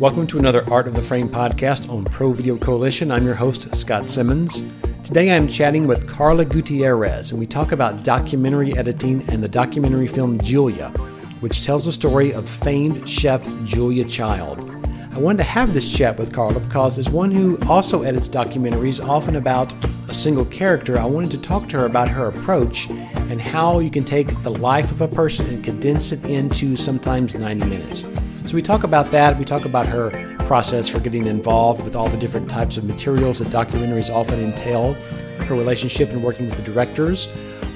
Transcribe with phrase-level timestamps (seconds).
[0.00, 3.12] Welcome to another Art of the Frame podcast on Pro Video Coalition.
[3.12, 4.64] I'm your host, Scott Simmons.
[5.04, 10.08] Today I'm chatting with Carla Gutierrez, and we talk about documentary editing and the documentary
[10.08, 10.88] film Julia,
[11.38, 14.68] which tells the story of famed chef Julia Child.
[15.12, 19.02] I wanted to have this chat with Carla because, as one who also edits documentaries,
[19.06, 19.72] often about
[20.08, 23.92] a single character, I wanted to talk to her about her approach and how you
[23.92, 28.04] can take the life of a person and condense it into sometimes 90 minutes.
[28.46, 29.38] So we talk about that.
[29.38, 30.10] We talk about her
[30.44, 34.92] process for getting involved with all the different types of materials that documentaries often entail,
[35.46, 37.28] her relationship in working with the directors,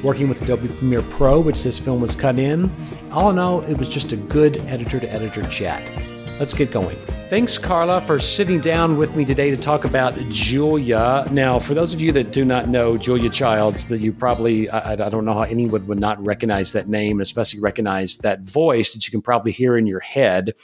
[0.03, 2.71] working with Adobe Premiere Pro, which this film was cut in.
[3.13, 6.08] All in all, it was just a good editor to editor chat.
[6.39, 6.97] Let's get going.
[7.29, 11.27] Thanks, Carla, for sitting down with me today to talk about Julia.
[11.31, 14.93] Now, for those of you that do not know Julia Childs, that you probably, I,
[14.93, 19.07] I, don't know how anyone would not recognize that name, especially recognize that voice that
[19.07, 20.55] you can probably hear in your head.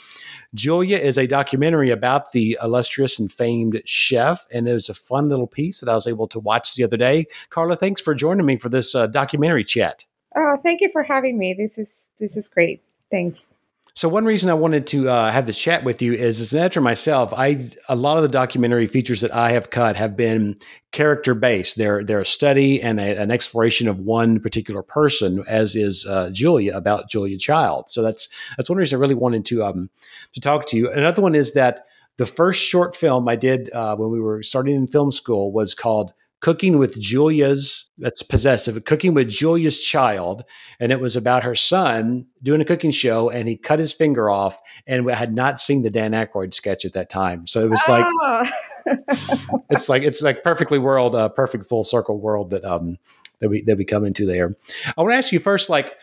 [0.55, 5.29] Julia is a documentary about the illustrious and famed chef, and it was a fun
[5.29, 7.27] little piece that I was able to watch the other day.
[7.51, 10.05] Carla, thanks for joining me for this uh, documentary chat.
[10.37, 11.53] Oh, thank you for having me.
[11.53, 12.83] This is this is great.
[13.11, 13.59] Thanks.
[13.97, 16.59] So one reason I wanted to uh, have the chat with you is, as an
[16.59, 20.57] editor myself, I a lot of the documentary features that I have cut have been
[20.91, 21.77] character based.
[21.77, 26.31] They're they're a study and a, an exploration of one particular person, as is uh,
[26.33, 27.89] Julia about Julia Child.
[27.89, 29.91] So that's that's one reason I really wanted to um,
[30.33, 30.91] to talk to you.
[30.91, 31.87] Another one is that
[32.17, 35.73] the first short film I did uh, when we were starting in film school was
[35.73, 40.45] called cooking with Julia's, that's possessive, cooking with Julia's child.
[40.79, 44.29] And it was about her son doing a cooking show and he cut his finger
[44.29, 47.47] off and we had not seen the Dan Aykroyd sketch at that time.
[47.47, 48.45] So it was like, oh.
[49.71, 52.99] it's like, it's like perfectly world, uh, perfect full circle world that, um,
[53.41, 54.55] that we, that we come into there.
[54.97, 55.95] I want to ask you first, like,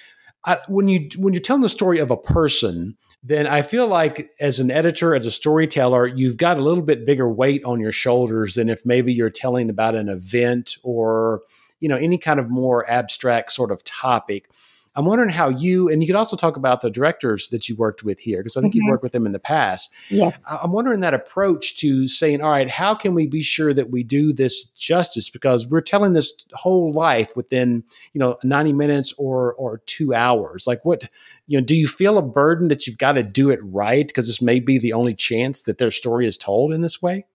[0.44, 4.32] I, when you, when you're telling the story of a person, then I feel like
[4.40, 7.92] as an editor, as a storyteller, you've got a little bit bigger weight on your
[7.92, 11.42] shoulders than if maybe you're telling about an event or
[11.80, 14.50] you know any kind of more abstract sort of topic.
[14.96, 18.04] I'm wondering how you, and you could also talk about the directors that you worked
[18.04, 18.84] with here, because I think mm-hmm.
[18.84, 19.90] you've worked with them in the past.
[20.10, 20.46] Yes.
[20.50, 24.04] I'm wondering that approach to saying, all right, how can we be sure that we
[24.04, 25.30] do this justice?
[25.30, 30.68] Because we're telling this whole life within, you know, 90 minutes or or two hours.
[30.68, 31.08] Like what,
[31.48, 34.06] you know, do you feel a burden that you've got to do it right?
[34.06, 37.26] Because this may be the only chance that their story is told in this way?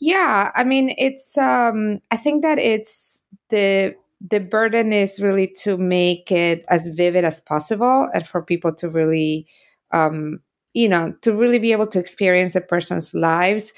[0.00, 0.50] Yeah.
[0.54, 6.30] I mean, it's um I think that it's the the burden is really to make
[6.30, 9.46] it as vivid as possible and for people to really
[9.92, 10.40] um,
[10.72, 13.72] you know to really be able to experience a person's lives.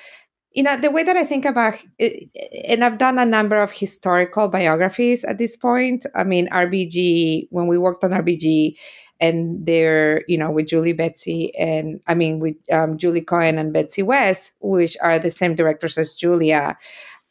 [0.53, 2.31] You know the way that i think about it,
[2.67, 6.07] and i've done a number of historical biographies at this point.
[6.15, 8.79] I mean rbg when we worked on rbg
[9.21, 13.73] and they're you know with julie betsy and i mean with um, julie cohen and
[13.73, 16.77] betsy west which are the same directors as julia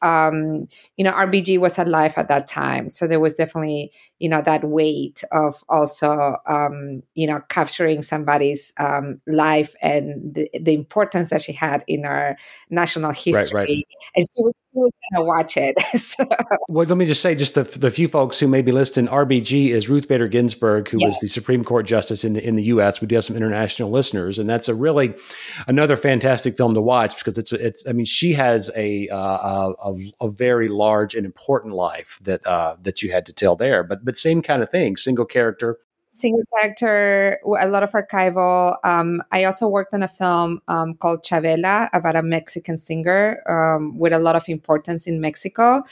[0.06, 0.68] um,
[0.98, 2.90] you know, RBG was alive at that time.
[2.90, 3.92] So there was definitely,
[4.26, 10.50] you know, that weight of also, um, you know, capturing somebody's um, life and the,
[10.60, 12.36] the, importance that she had in our
[12.72, 13.54] national history.
[13.54, 13.84] Right, right.
[14.16, 15.80] And she was, was going to watch it.
[16.02, 16.26] so.
[16.70, 19.68] Well, let me just say, just the, the few folks who may be listening, RBG
[19.68, 21.10] is Ruth Bader Ginsburg, who yes.
[21.10, 23.02] was the Supreme Court Justice in the, in the U.S.
[23.02, 25.14] We do have some international listeners, and that's a really
[25.68, 29.74] another fantastic film to watch because it's, it's I mean, she has a, uh, a
[29.86, 33.84] a, a very large and important life that uh, that you had to tell there.
[33.84, 35.78] But but same kind of thing, single character.
[36.10, 38.78] Single character, a lot of archival.
[38.86, 43.98] Um, I also worked on a film um, called Chavela about a Mexican singer um,
[43.98, 45.84] with a lot of importance in Mexico.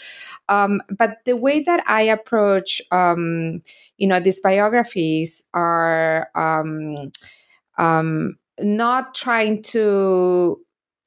[0.48, 3.64] Um, but the way that I approach, um,
[3.98, 7.12] you know, these biographies are um,
[8.60, 10.58] not trying to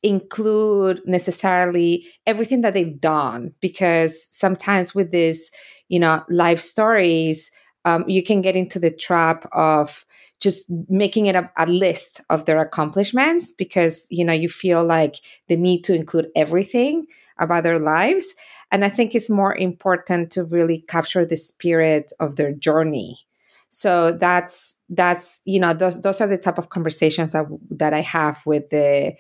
[0.03, 5.51] include necessarily everything that they've done because sometimes with this
[5.89, 7.51] you know life stories
[7.87, 10.05] um, you can get into the trap of
[10.41, 15.17] just making it a, a, list of their accomplishments because you know you feel like
[15.47, 17.07] the need to include everything
[17.39, 18.35] about their lives.
[18.71, 23.21] And i think it's more important to really capture the spirit of their journey.
[23.69, 28.01] So that's that's you know those those are the type of conversations that that I
[28.01, 29.15] have with the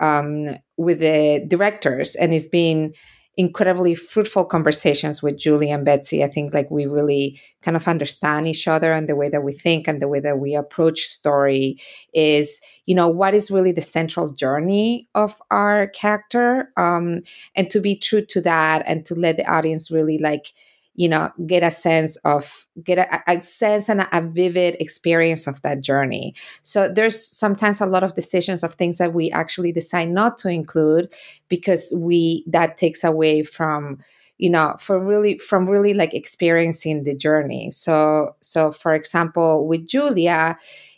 [0.00, 2.92] um, with the directors, and it's been
[3.36, 6.24] incredibly fruitful conversations with Julie and Betsy.
[6.24, 9.52] I think like we really kind of understand each other and the way that we
[9.52, 11.76] think and the way that we approach story
[12.14, 17.18] is, you know, what is really the central journey of our character, um,
[17.54, 20.52] and to be true to that and to let the audience really like
[20.96, 25.46] you know get a sense of get a, a sense and a, a, vivid experience
[25.46, 26.34] of that journey.
[26.62, 30.48] So there's sometimes a lot of decisions of things that we actually decide not to
[30.48, 31.12] include
[31.48, 33.98] because we that takes away from
[34.38, 37.70] you know for really from really like experiencing the journey.
[37.70, 40.56] So so for example with julia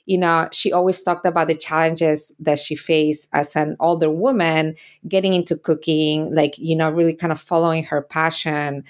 [0.09, 4.75] you know, she always talked about the challenges that she faced as an older woman
[5.07, 8.85] getting into cooking, like, you know, really kind of following her passion.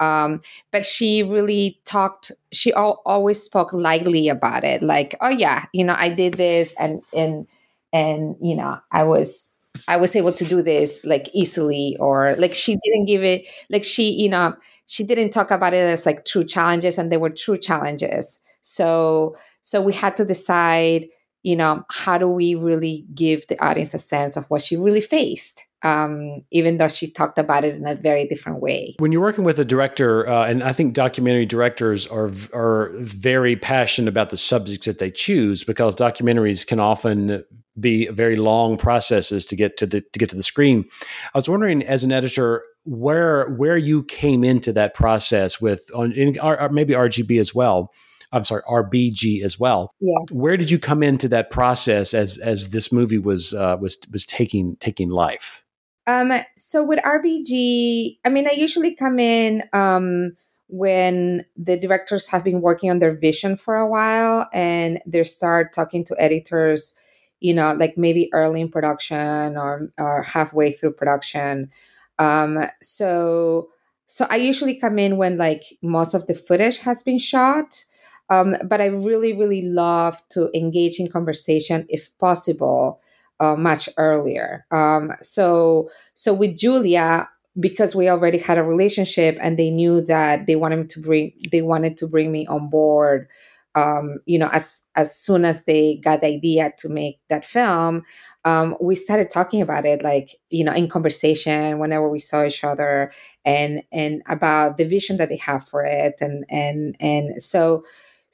[0.00, 0.40] Um,
[0.72, 4.82] but she really talked, she al- always spoke lightly about it.
[4.82, 7.46] Like, oh yeah, you know, I did this and, and,
[7.92, 9.52] and, you know, I was,
[9.86, 13.84] I was able to do this like easily, or like she didn't give it, like
[13.84, 14.56] she, you know,
[14.86, 18.40] she didn't talk about it as like true challenges, and they were true challenges.
[18.62, 21.08] So, so we had to decide,
[21.42, 25.00] you know, how do we really give the audience a sense of what she really
[25.00, 25.66] faced?
[25.82, 28.94] Um, even though she talked about it in a very different way.
[28.98, 33.56] When you're working with a director, uh, and I think documentary directors are are very
[33.56, 37.44] passionate about the subjects that they choose because documentaries can often
[37.78, 40.86] be very long processes to get to the to get to the screen.
[41.34, 46.12] I was wondering, as an editor, where where you came into that process with on
[46.12, 47.92] in, or maybe RGB as well
[48.34, 49.94] I'm sorry, RBG as well.
[50.00, 50.18] Yeah.
[50.30, 54.26] Where did you come into that process as as this movie was uh, was was
[54.26, 55.64] taking taking life?
[56.06, 60.32] Um, so with RBG, I mean, I usually come in um,
[60.68, 65.72] when the directors have been working on their vision for a while and they start
[65.72, 66.94] talking to editors,
[67.40, 71.70] you know, like maybe early in production or, or halfway through production.
[72.18, 73.70] Um, so
[74.06, 77.84] so I usually come in when like most of the footage has been shot.
[78.30, 83.00] Um, but I really, really love to engage in conversation if possible
[83.40, 84.64] uh, much earlier.
[84.70, 87.28] Um, so, so with Julia,
[87.60, 91.62] because we already had a relationship and they knew that they wanted to bring they
[91.62, 93.28] wanted to bring me on board
[93.76, 98.02] um, you know as as soon as they got the idea to make that film
[98.44, 102.64] um, we started talking about it like you know in conversation whenever we saw each
[102.64, 103.10] other
[103.44, 107.82] and and about the vision that they have for it and and and so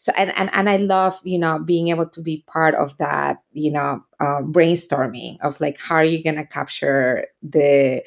[0.01, 3.43] so and, and and i love you know being able to be part of that
[3.53, 8.03] you know uh, brainstorming of like how are you going to capture the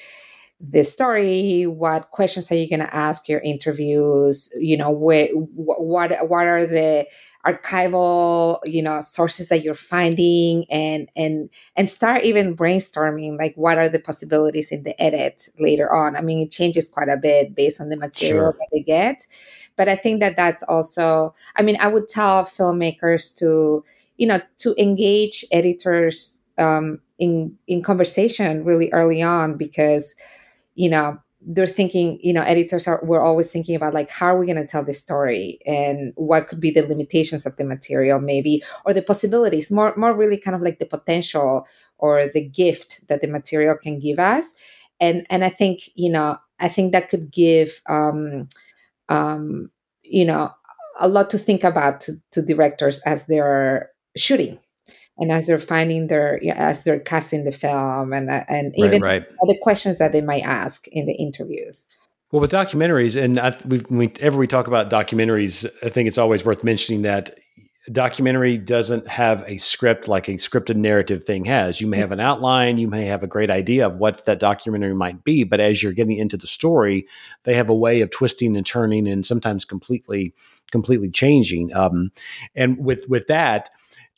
[0.71, 6.29] the story what questions are you going to ask your interviews you know wh- what
[6.29, 7.05] what are the
[7.45, 13.77] archival you know sources that you're finding and and and start even brainstorming like what
[13.77, 17.53] are the possibilities in the edit later on i mean it changes quite a bit
[17.53, 18.53] based on the material sure.
[18.53, 19.27] that they get
[19.75, 23.83] but i think that that's also i mean i would tell filmmakers to
[24.15, 30.15] you know to engage editors um, in in conversation really early on because
[30.75, 34.39] you know they're thinking you know editors are we're always thinking about like how are
[34.39, 35.59] we going to tell this story?
[35.65, 40.15] And what could be the limitations of the material maybe or the possibilities more more
[40.15, 41.67] really kind of like the potential
[41.97, 44.55] or the gift that the material can give us.
[44.99, 48.47] And and i think you know i think that could give um
[49.09, 49.69] um
[50.03, 50.51] you know
[50.99, 54.59] a lot to think about to, to directors as they're shooting
[55.17, 59.27] and as they're finding their as they're casting the film and uh, and even right,
[59.27, 59.37] right.
[59.43, 61.87] other questions that they might ask in the interviews
[62.31, 66.63] well with documentaries and I, whenever we talk about documentaries i think it's always worth
[66.63, 67.37] mentioning that
[67.91, 71.81] documentary doesn't have a script like a scripted narrative thing has.
[71.81, 74.95] You may have an outline, you may have a great idea of what that documentary
[74.95, 77.05] might be, but as you're getting into the story,
[77.43, 80.33] they have a way of twisting and turning and sometimes completely
[80.71, 81.75] completely changing.
[81.75, 82.11] Um,
[82.55, 83.69] and with with that,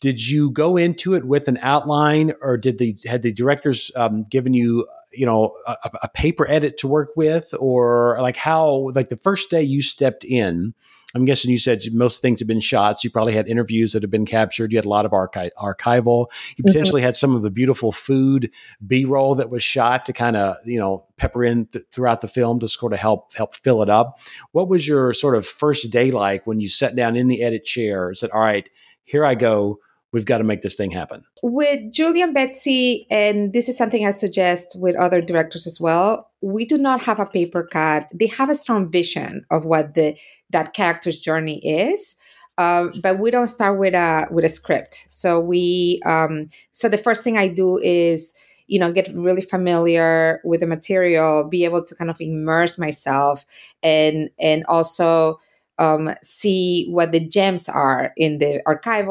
[0.05, 4.21] did you go into it with an outline, or did the had the directors um,
[4.21, 9.09] given you you know a, a, paper edit to work with, or like how like
[9.09, 10.75] the first day you stepped in?
[11.15, 12.97] I'm guessing you said most things have been shot.
[12.97, 14.71] So you probably had interviews that have been captured.
[14.71, 16.27] You had a lot of archi- archival.
[16.55, 16.67] You mm-hmm.
[16.67, 17.07] potentially mm-hmm.
[17.07, 18.51] had some of the beautiful food
[18.85, 22.27] B roll that was shot to kind of you know pepper in th- throughout the
[22.27, 24.19] film to sort of help help fill it up.
[24.51, 27.65] What was your sort of first day like when you sat down in the edit
[27.65, 28.69] chair and said, "All right,
[29.03, 29.79] here I go
[30.15, 31.25] we've got to make this thing happen.
[31.43, 36.31] With Julie and Betsy, and this is something I suggest with other directors as well,
[36.39, 38.07] we do not have a paper cut.
[38.13, 40.17] They have a strong vision of what the
[40.51, 42.15] that character's journey is.
[42.57, 45.03] Uh, but we don't start with a with a script.
[45.07, 48.33] So we um, so the first thing I do is
[48.67, 53.45] you know get really familiar with the material, be able to kind of immerse myself,
[53.83, 55.39] and and also
[55.77, 59.09] um, see what the gems are in the archival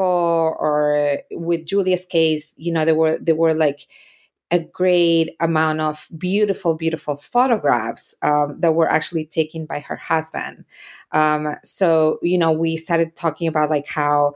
[0.59, 3.87] or with Julia's case, you know, there were there were like
[4.51, 10.63] a great amount of beautiful, beautiful photographs um, that were actually taken by her husband.
[11.11, 14.35] Um, so, you know, we started talking about like how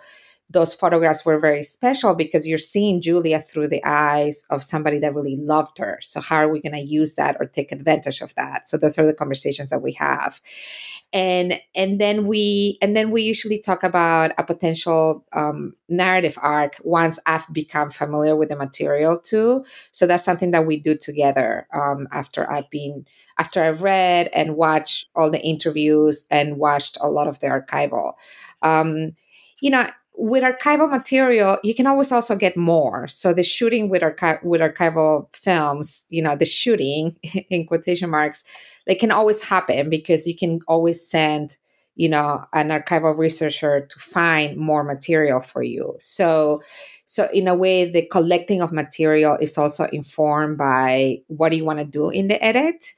[0.51, 5.13] those photographs were very special because you're seeing Julia through the eyes of somebody that
[5.13, 6.00] really loved her.
[6.01, 8.68] So how are we going to use that or take advantage of that?
[8.68, 10.41] So those are the conversations that we have.
[11.13, 16.77] And and then we and then we usually talk about a potential um, narrative arc
[16.84, 19.63] once I've become familiar with the material too.
[19.91, 23.06] So that's something that we do together um, after I've been
[23.38, 28.13] after I've read and watched all the interviews and watched a lot of the archival.
[28.63, 29.13] Um,
[29.62, 29.88] you know,
[30.20, 33.08] with archival material, you can always also get more.
[33.08, 37.16] So the shooting with archi- with archival films, you know, the shooting
[37.50, 38.44] in quotation marks,
[38.86, 41.56] they can always happen because you can always send,
[41.96, 45.96] you know, an archival researcher to find more material for you.
[46.00, 46.60] So
[47.06, 51.64] so in a way the collecting of material is also informed by what do you
[51.64, 52.92] want to do in the edit.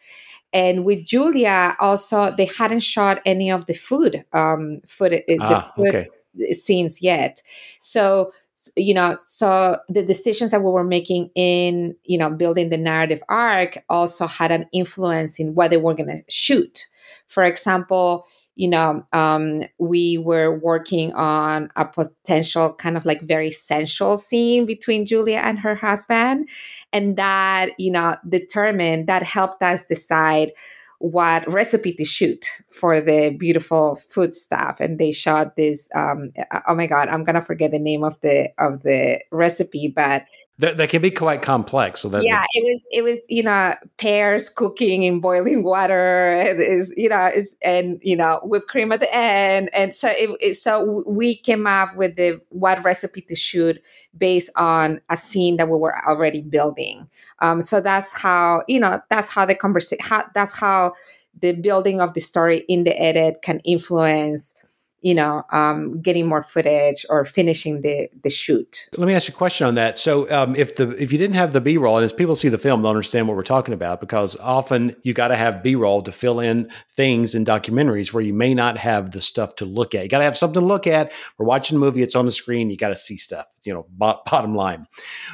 [0.53, 5.83] And with Julia, also they hadn't shot any of the food um, food, ah, the
[5.83, 6.03] food okay
[6.51, 7.41] scenes yet.
[7.79, 8.31] So,
[8.75, 13.23] you know, so the decisions that we were making in, you know, building the narrative
[13.29, 16.85] arc also had an influence in what they were going to shoot.
[17.27, 23.49] For example, you know, um, we were working on a potential kind of like very
[23.49, 26.49] sensual scene between Julia and her husband.
[26.91, 30.51] And that, you know, determined, that helped us decide
[31.01, 34.79] what recipe to shoot for the beautiful food stuff.
[34.79, 36.31] And they shot this um,
[36.67, 40.23] oh my god i'm gonna forget the name of the of the recipe but
[40.61, 43.75] that, that can be quite complex so that yeah it was it was you know
[43.97, 47.31] pears cooking in boiling water and is you know
[47.63, 51.67] and you know whipped cream at the end and so it, it, so we came
[51.67, 53.83] up with the what recipe to shoot
[54.17, 57.07] based on a scene that we were already building.
[57.39, 60.93] Um, so that's how you know that's how the conversation that's how
[61.39, 64.53] the building of the story in the edit can influence
[65.01, 68.89] you know um, getting more footage or finishing the the shoot.
[68.97, 69.97] Let me ask you a question on that.
[69.97, 72.57] So um, if the if you didn't have the b-roll and as people see the
[72.57, 76.11] film they'll understand what we're talking about because often you got to have b-roll to
[76.11, 80.03] fill in things in documentaries where you may not have the stuff to look at.
[80.03, 81.11] You got to have something to look at.
[81.37, 83.85] We're watching a movie it's on the screen you got to see stuff you know
[83.91, 84.87] bottom line.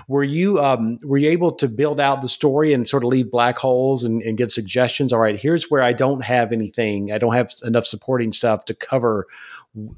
[0.08, 3.32] Were you um, were you able to build out the story and sort of leave
[3.32, 5.14] black holes and, and give suggestions?
[5.14, 8.74] All right here's where i don't have anything i don't have enough supporting stuff to
[8.74, 9.28] cover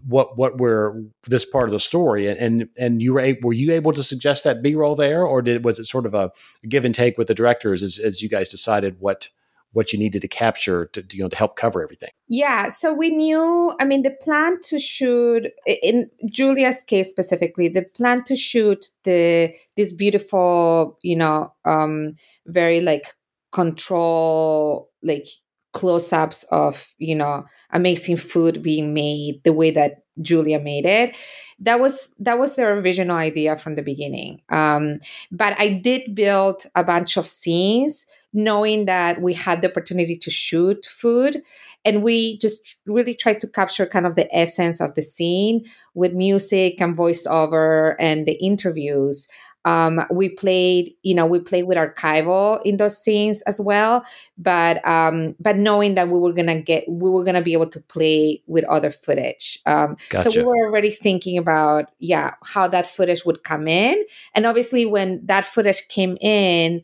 [0.07, 2.27] what what we're this part of the story?
[2.27, 5.63] And and you were able, were you able to suggest that b-roll there or did
[5.63, 6.31] was it sort of a
[6.67, 9.29] give and take with the directors as, as you guys decided what
[9.71, 12.09] what you needed to capture to you know to help cover everything?
[12.27, 17.83] Yeah so we knew i mean the plan to shoot in julia's case specifically the
[17.83, 22.15] plan to shoot the this beautiful you know um
[22.47, 23.13] very like
[23.51, 25.27] control like
[25.73, 31.17] close-ups of you know amazing food being made the way that julia made it.
[31.59, 34.41] That was that was their original idea from the beginning.
[34.49, 34.99] Um,
[35.31, 40.29] but i did build a bunch of scenes knowing that we had the opportunity to
[40.29, 41.41] shoot food
[41.83, 46.13] and we just really tried to capture kind of the essence of the scene with
[46.13, 49.27] music and voiceover and the interviews
[49.69, 54.03] um, we played, you know, we played with archival in those scenes as well,
[54.37, 57.79] but um, but knowing that we were gonna get, we were gonna be able to
[57.81, 59.59] play with other footage.
[59.67, 60.31] Um, gotcha.
[60.31, 64.87] So we were already thinking about, yeah, how that footage would come in, and obviously
[64.87, 66.81] when that footage came in,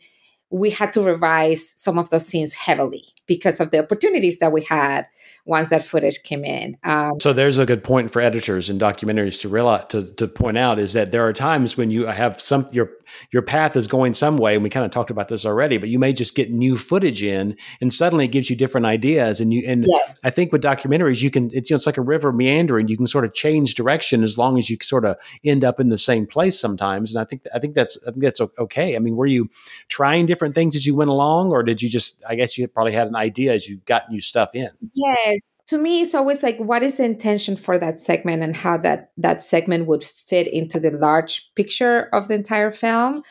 [0.51, 4.63] we had to revise some of those scenes heavily because of the opportunities that we
[4.63, 5.05] had
[5.45, 6.77] once that footage came in.
[6.83, 10.57] Um, so there's a good point for editors and documentaries to realize to, to point
[10.57, 12.89] out is that there are times when you have some your
[13.31, 15.89] your path is going some way, and we kind of talked about this already, but
[15.89, 19.39] you may just get new footage in, and suddenly it gives you different ideas.
[19.39, 20.21] And you and yes.
[20.25, 22.87] I think with documentaries, you can it's you know it's like a river meandering.
[22.87, 25.89] You can sort of change direction as long as you sort of end up in
[25.89, 27.13] the same place sometimes.
[27.13, 28.95] And I think I think that's I think that's okay.
[28.95, 29.49] I mean, were you
[29.89, 32.93] trying different things as you went along, or did you just I guess you probably
[32.93, 34.69] had an idea as you got new stuff in?
[34.93, 38.77] Yes, to me it's always like what is the intention for that segment and how
[38.77, 43.23] that that segment would fit into the large picture of the entire film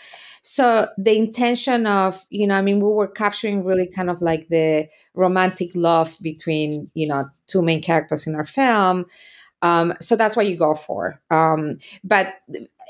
[0.42, 4.48] so the intention of you know i mean we were capturing really kind of like
[4.48, 9.04] the romantic love between you know two main characters in our film
[9.64, 11.18] um, so that's what you go for.
[11.30, 12.34] Um, but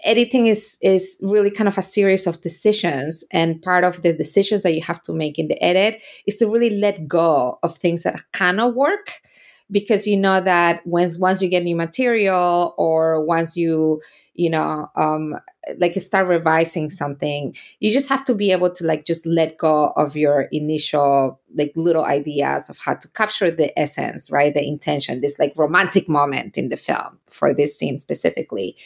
[0.05, 4.65] editing is is really kind of a series of decisions and part of the decisions
[4.65, 8.03] that you have to make in the edit is to really let go of things
[8.03, 9.23] that cannot work
[9.75, 14.01] because you know that once once you get new material or once you
[14.35, 15.37] you know um,
[15.79, 19.93] like start revising something you just have to be able to like just let go
[19.97, 24.55] of your initial like little ideas of how to capture the essence right?
[24.55, 28.77] The intention this like romantic moment in the film for this scene specifically.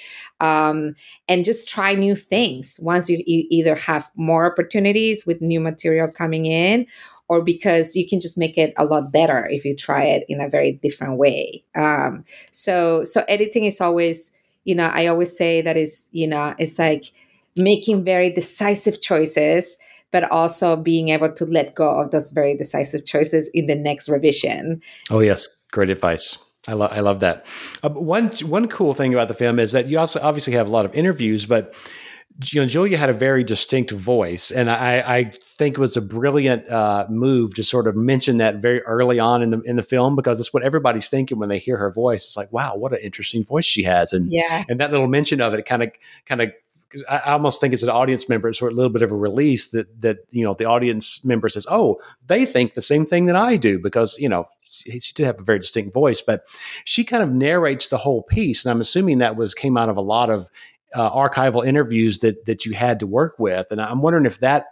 [0.41, 0.95] Um,
[1.29, 2.81] and just try new things.
[2.83, 6.87] Once you e- either have more opportunities with new material coming in
[7.29, 10.41] or because you can just make it a lot better if you try it in
[10.41, 14.35] a very different way um, so so editing is always
[14.69, 17.07] you know, I always say that is, you know, it's like
[17.57, 19.79] making very decisive choices,
[20.13, 24.11] but also being able to let go of those very decisive choices in the next
[24.11, 24.83] revision.
[25.11, 25.49] Oh, yes.
[25.73, 26.37] Great advice.
[26.67, 27.47] I, lo- I love that.
[27.83, 30.71] Uh, one one cool thing about the film is that you also obviously have a
[30.71, 31.75] lot of interviews, but
[32.45, 36.01] you know, Julia had a very distinct voice, and I, I think it was a
[36.01, 39.83] brilliant uh, move to sort of mention that very early on in the in the
[39.83, 42.25] film because it's what everybody's thinking when they hear her voice.
[42.25, 45.41] It's like, wow, what an interesting voice she has, and yeah, and that little mention
[45.41, 45.91] of it kind of
[46.27, 46.53] kind of
[47.09, 49.17] I almost think as an audience member, it's sort of a little bit of a
[49.17, 53.27] release that that you know the audience member says, "Oh, they think the same thing
[53.27, 56.45] that I do," because you know she, she did have a very distinct voice, but
[56.85, 59.97] she kind of narrates the whole piece, and I'm assuming that was came out of
[59.97, 60.49] a lot of
[60.95, 64.67] uh, archival interviews that that you had to work with, and I'm wondering if that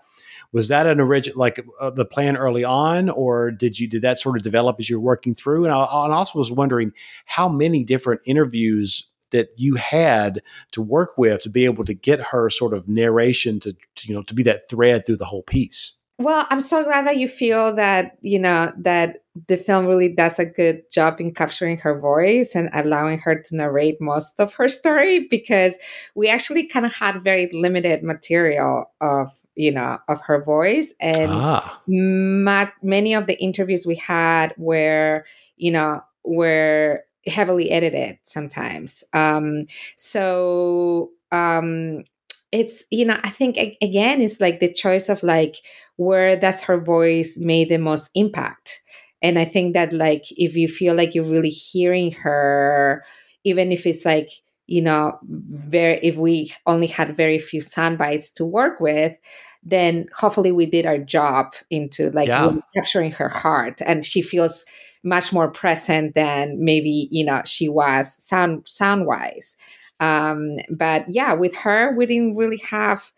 [0.53, 4.19] was that an original like uh, the plan early on, or did you did that
[4.19, 5.65] sort of develop as you're working through?
[5.65, 6.93] And I, I also was wondering
[7.27, 12.21] how many different interviews that you had to work with to be able to get
[12.21, 15.43] her sort of narration to, to you know to be that thread through the whole
[15.43, 15.99] piece.
[16.19, 20.39] Well, I'm so glad that you feel that, you know, that the film really does
[20.39, 24.69] a good job in capturing her voice and allowing her to narrate most of her
[24.81, 25.79] story because
[26.15, 30.95] we actually kind of had very limited material of you know of her voice.
[31.01, 31.81] And ah.
[31.87, 35.25] ma- many of the interviews we had were
[35.57, 39.03] you know were heavily edited sometimes.
[39.13, 39.67] Um
[39.97, 42.05] so um
[42.53, 45.57] it's you know i think again it's like the choice of like
[45.97, 48.81] where does her voice made the most impact
[49.23, 53.05] and i think that like if you feel like you're really hearing her
[53.45, 54.31] even if it's like
[54.67, 59.19] you know very if we only had very few sound bites to work with
[59.63, 62.47] then hopefully we did our job into like yeah.
[62.47, 64.65] really capturing her heart and she feels
[65.03, 69.57] much more present than maybe you know she was sound sound wise
[70.01, 73.13] um, but yeah, with her, we didn't really have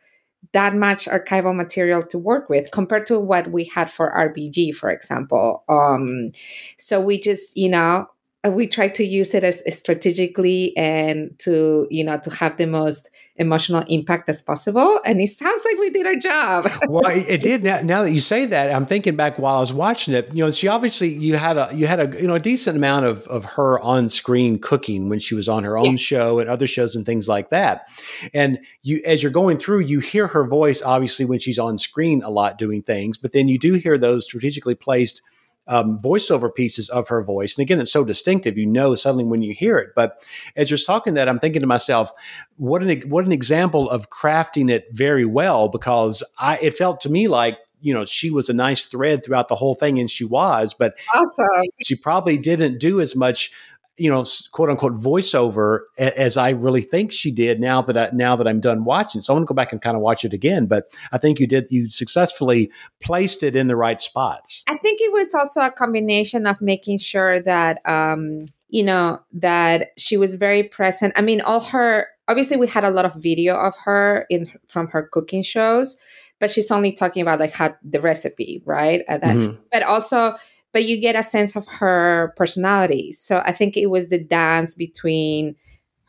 [0.52, 4.90] that much archival material to work with compared to what we had for RBG, for
[4.90, 5.64] example.
[5.68, 6.32] Um,
[6.78, 8.06] so we just, you know,
[8.50, 13.10] we try to use it as strategically and to you know to have the most
[13.36, 15.00] emotional impact as possible.
[15.04, 16.70] And it sounds like we did our job.
[16.88, 17.62] Well it did.
[17.64, 20.32] Now, now, that you say that i'm thinking back while i was watching it.
[20.32, 23.04] You know she obviously you had a you had a you know a decent amount
[23.04, 25.96] of of her on screen cooking when she was on her own yeah.
[25.96, 27.88] show and other shows and things like that.
[28.32, 32.22] And you as you're going through you hear her voice obviously when she's on screen
[32.22, 35.22] a lot doing things but then you do hear those strategically placed
[35.68, 37.56] um, voiceover pieces of her voice.
[37.56, 39.90] And again, it's so distinctive, you know suddenly when you hear it.
[39.94, 40.26] But
[40.56, 42.10] as you're talking that, I'm thinking to myself,
[42.56, 47.10] what an what an example of crafting it very well because I it felt to
[47.10, 50.24] me like you know she was a nice thread throughout the whole thing and she
[50.24, 51.46] was but awesome.
[51.80, 53.52] she probably didn't do as much
[53.98, 58.36] you know, quote unquote voiceover as I really think she did now that I, now
[58.36, 59.22] that I'm done watching.
[59.22, 60.66] So I want to go back and kind of watch it again.
[60.66, 64.62] But I think you did you successfully placed it in the right spots.
[64.68, 69.88] I think it was also a combination of making sure that um, you know that
[69.96, 71.12] she was very present.
[71.16, 74.88] I mean, all her obviously we had a lot of video of her in from
[74.88, 75.98] her cooking shows,
[76.38, 79.02] but she's only talking about like how the recipe, right?
[79.08, 79.56] Uh, that, mm-hmm.
[79.72, 80.36] But also
[80.72, 83.12] but you get a sense of her personality.
[83.12, 85.56] So I think it was the dance between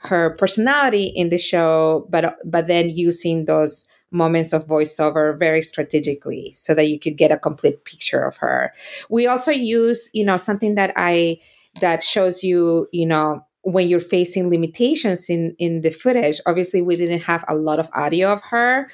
[0.01, 6.51] her personality in the show, but but then using those moments of voiceover very strategically
[6.53, 8.73] so that you could get a complete picture of her.
[9.09, 11.39] We also use, you know, something that I
[11.81, 16.95] that shows you, you know, when you're facing limitations in in the footage obviously we
[16.95, 18.87] didn't have a lot of audio of her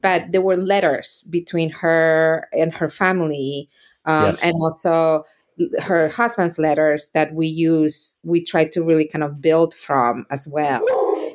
[0.00, 3.68] but there were letters between her and her family
[4.04, 4.44] um, yes.
[4.44, 5.24] and also
[5.80, 10.48] her husband's letters that we use we try to really kind of build from as
[10.48, 10.82] well.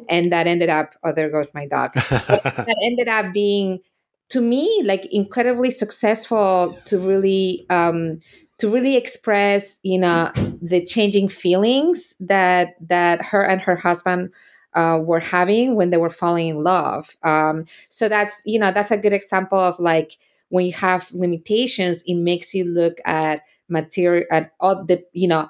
[0.09, 1.93] And that ended up oh there goes my dog.
[1.95, 3.79] That ended up being
[4.29, 8.19] to me like incredibly successful to really um
[8.57, 14.31] to really express you know the changing feelings that that her and her husband
[14.73, 17.15] uh, were having when they were falling in love.
[17.23, 20.17] Um so that's you know that's a good example of like
[20.49, 25.49] when you have limitations, it makes you look at material at all the you know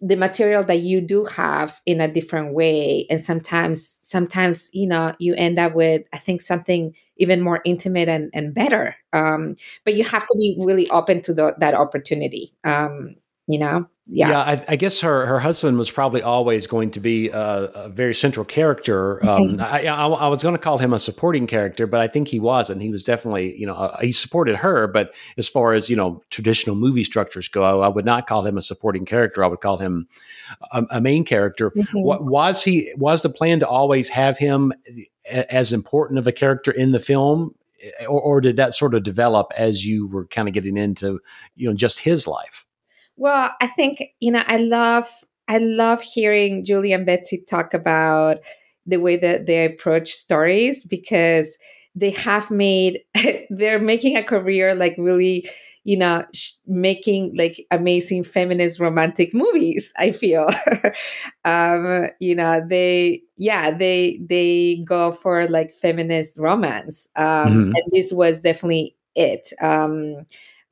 [0.00, 3.06] the material that you do have in a different way.
[3.10, 8.08] And sometimes sometimes you know you end up with i think something even more intimate
[8.08, 8.96] and, and better.
[9.12, 13.14] Um, but you have to be really open to the, that opportunity um,
[13.46, 17.00] you know yeah, yeah I, I, guess her her husband was probably always going to
[17.00, 19.24] be a, a very central character.
[19.24, 22.26] Um, I, I, I, was going to call him a supporting character, but I think
[22.26, 22.82] he wasn't.
[22.82, 26.20] He was definitely, you know, uh, he supported her, but as far as you know,
[26.30, 29.44] traditional movie structures go, I would not call him a supporting character.
[29.44, 30.08] I would call him
[30.72, 31.70] a, a main character.
[31.70, 32.00] Mm-hmm.
[32.00, 32.92] What was he?
[32.96, 34.72] Was the plan to always have him
[35.26, 37.54] as important of a character in the film?
[38.08, 41.20] Or, or did that sort of develop as you were kind of getting into,
[41.56, 42.64] you know, just his life?
[43.22, 45.08] Well, I think, you know, I love
[45.46, 48.38] I love hearing Julie and Betsy talk about
[48.84, 51.56] the way that they approach stories because
[51.94, 52.98] they have made
[53.50, 55.48] they're making a career like really
[55.84, 60.48] you know sh- making like amazing feminist romantic movies i feel
[61.44, 67.72] um you know they yeah they they go for like feminist romance um mm-hmm.
[67.74, 70.24] and this was definitely it um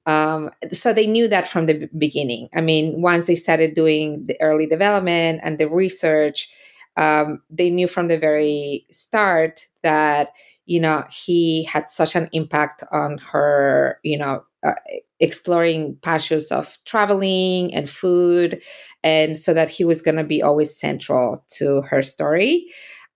[0.06, 2.48] um, so they knew that from the beginning.
[2.54, 6.48] I mean, once they started doing the early development and the research,
[6.96, 10.30] um, they knew from the very start that
[10.66, 13.98] you know he had such an impact on her.
[14.02, 14.74] You know, uh,
[15.20, 18.62] exploring passions of traveling and food,
[19.02, 22.66] and so that he was going to be always central to her story.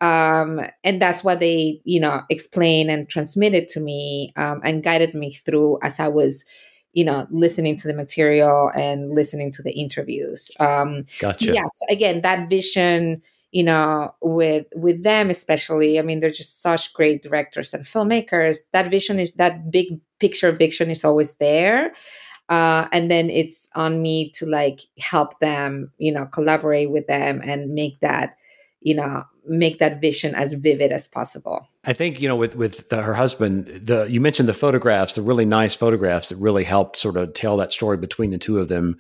[0.00, 5.14] Um, and that's what they, you know, explained and transmitted to me um, and guided
[5.14, 6.44] me through as I was
[6.94, 10.50] you know listening to the material and listening to the interviews.
[10.58, 11.44] Um gotcha.
[11.44, 16.60] So yes again that vision you know with with them especially i mean they're just
[16.62, 18.58] such great directors and filmmakers.
[18.72, 21.92] That vision is that big picture vision is always there.
[22.50, 27.40] Uh, and then it's on me to like help them you know collaborate with them
[27.44, 28.36] and make that
[28.84, 31.68] you know make that vision as vivid as possible.
[31.84, 35.22] I think you know with with the, her husband the you mentioned the photographs the
[35.22, 38.68] really nice photographs that really helped sort of tell that story between the two of
[38.68, 38.96] them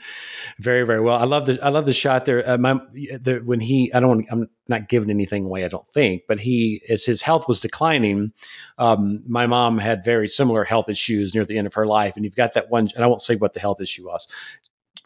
[0.58, 1.16] very very well.
[1.16, 2.48] I love the i love the shot there.
[2.48, 6.22] Uh, my the, when he i don't i'm not giving anything away i don't think
[6.26, 8.32] but he as his health was declining
[8.78, 12.16] um, my mom had very similar health issues near the end of her life.
[12.16, 14.26] And you've got that one and i won't say what the health issue was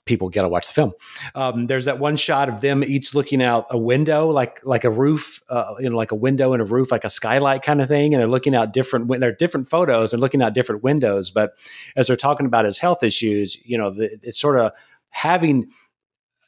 [0.04, 0.92] people got to watch the film.
[1.34, 4.90] Um, there's that one shot of them each looking out a window, like like a
[4.90, 7.88] roof, uh, you know, like a window in a roof, like a skylight kind of
[7.88, 9.08] thing, and they're looking out different.
[9.20, 10.10] They're different photos.
[10.10, 11.52] They're looking out different windows, but
[11.94, 14.72] as they're talking about his health issues, you know, the, it's sort of
[15.10, 15.70] having,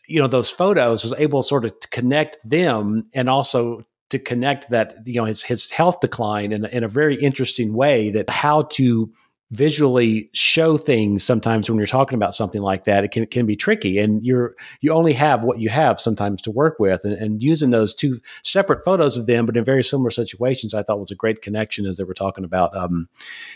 [0.09, 4.70] you know, those photos was able sort of to connect them and also to connect
[4.70, 8.62] that you know his his health decline in, in a very interesting way that how
[8.62, 9.11] to
[9.50, 13.56] visually show things sometimes when you're talking about something like that it can, can be
[13.56, 17.42] tricky and you're you only have what you have sometimes to work with and, and
[17.42, 21.10] using those two separate photos of them but in very similar situations i thought was
[21.10, 23.08] a great connection as they were talking about um,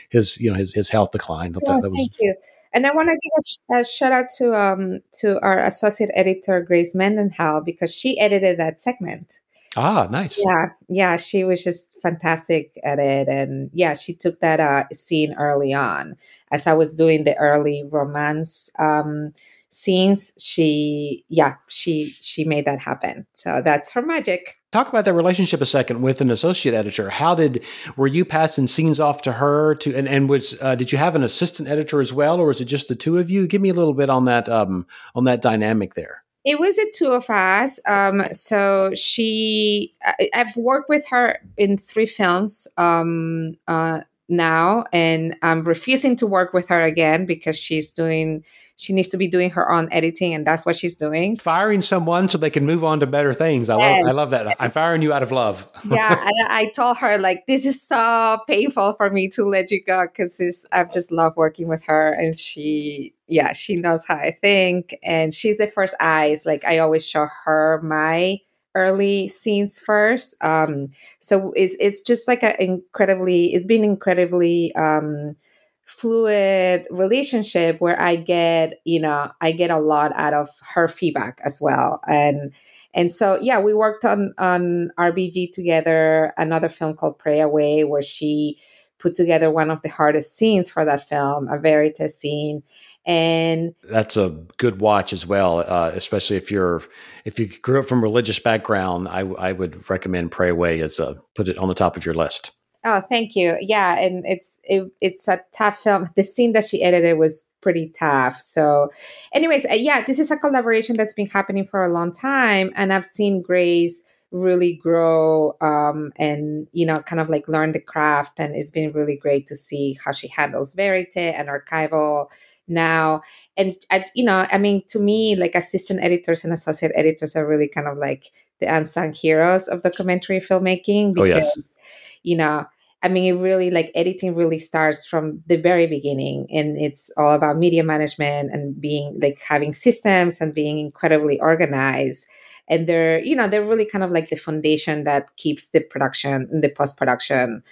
[0.09, 1.55] his you know his, his health decline.
[1.63, 2.35] Yeah, that was, thank you.
[2.73, 6.61] And i want to give a, a, shout out to um to our associate editor
[6.61, 9.41] grace mendenhall because she edited that segment
[9.77, 10.41] Ah, nice.
[10.45, 15.35] Yeah, yeah, she was just fantastic at it, and yeah, she took that uh, scene
[15.35, 16.17] early on
[16.53, 19.33] as I was doing the early romance um,
[19.71, 20.33] scenes.
[20.39, 23.27] She, yeah, she she made that happen.
[23.33, 24.59] So that's her magic.
[24.71, 27.11] Talk about that relationship a second with an associate editor.
[27.11, 27.65] How did
[27.97, 31.17] were you passing scenes off to her to and and was uh, did you have
[31.17, 33.49] an assistant editor as well, or was it just the two of you?
[33.49, 36.93] Give me a little bit on that um, on that dynamic there it was the
[36.95, 37.81] two of us.
[37.87, 45.37] Um, so she, I, have worked with her in three films um, uh, now, and
[45.43, 48.45] I'm refusing to work with her again because she's doing,
[48.77, 51.37] she needs to be doing her own editing, and that's what she's doing.
[51.37, 53.69] Firing someone so they can move on to better things.
[53.69, 54.05] I yes.
[54.05, 54.57] love, I love that.
[54.61, 55.69] I'm firing you out of love.
[55.89, 59.83] yeah, I, I told her like this is so painful for me to let you
[59.85, 64.33] go because I've just loved working with her, and she yeah, she knows how I
[64.33, 64.95] think.
[65.03, 66.45] And she's the first eyes.
[66.47, 68.39] Like I always show her my
[68.75, 70.37] early scenes first.
[70.45, 75.37] Um, so it's it's just like an incredibly it's been incredibly um
[75.85, 81.41] fluid relationship where I get, you know, I get a lot out of her feedback
[81.45, 82.01] as well.
[82.09, 82.55] And
[82.95, 88.03] and so yeah, we worked on on RBG together, another film called Pray Away, where
[88.03, 88.59] she
[89.05, 92.63] put together one of the hardest scenes for that film, a verite scene
[93.07, 96.83] and that's a good watch as well uh, especially if you're
[97.27, 101.17] if you grew up from religious background i, I would recommend pray away as a
[101.35, 102.53] put it on the top of your list
[102.87, 103.57] Oh, thank you.
[103.63, 106.11] Yeah, and it's it, it's a tough film.
[106.17, 108.37] The scene that she edited was pretty tough.
[108.37, 108.91] So,
[109.33, 112.93] anyways, uh, yeah, this is a collaboration that's been happening for a long time, and
[112.93, 118.41] I've seen Grace really grow um, and you know kind of like learn the craft
[118.41, 122.29] and it's been really great to see how she handles verite and archival
[122.67, 123.21] now
[123.57, 127.47] and I, you know i mean to me like assistant editors and associate editors are
[127.47, 131.79] really kind of like the unsung heroes of documentary filmmaking because oh, yes.
[132.25, 132.67] you know
[133.05, 137.35] I mean, it really like editing really starts from the very beginning, and it's all
[137.35, 142.27] about media management and being like having systems and being incredibly organized.
[142.69, 146.49] And they're, you know, they're really kind of like the foundation that keeps the production
[146.51, 147.63] and the post production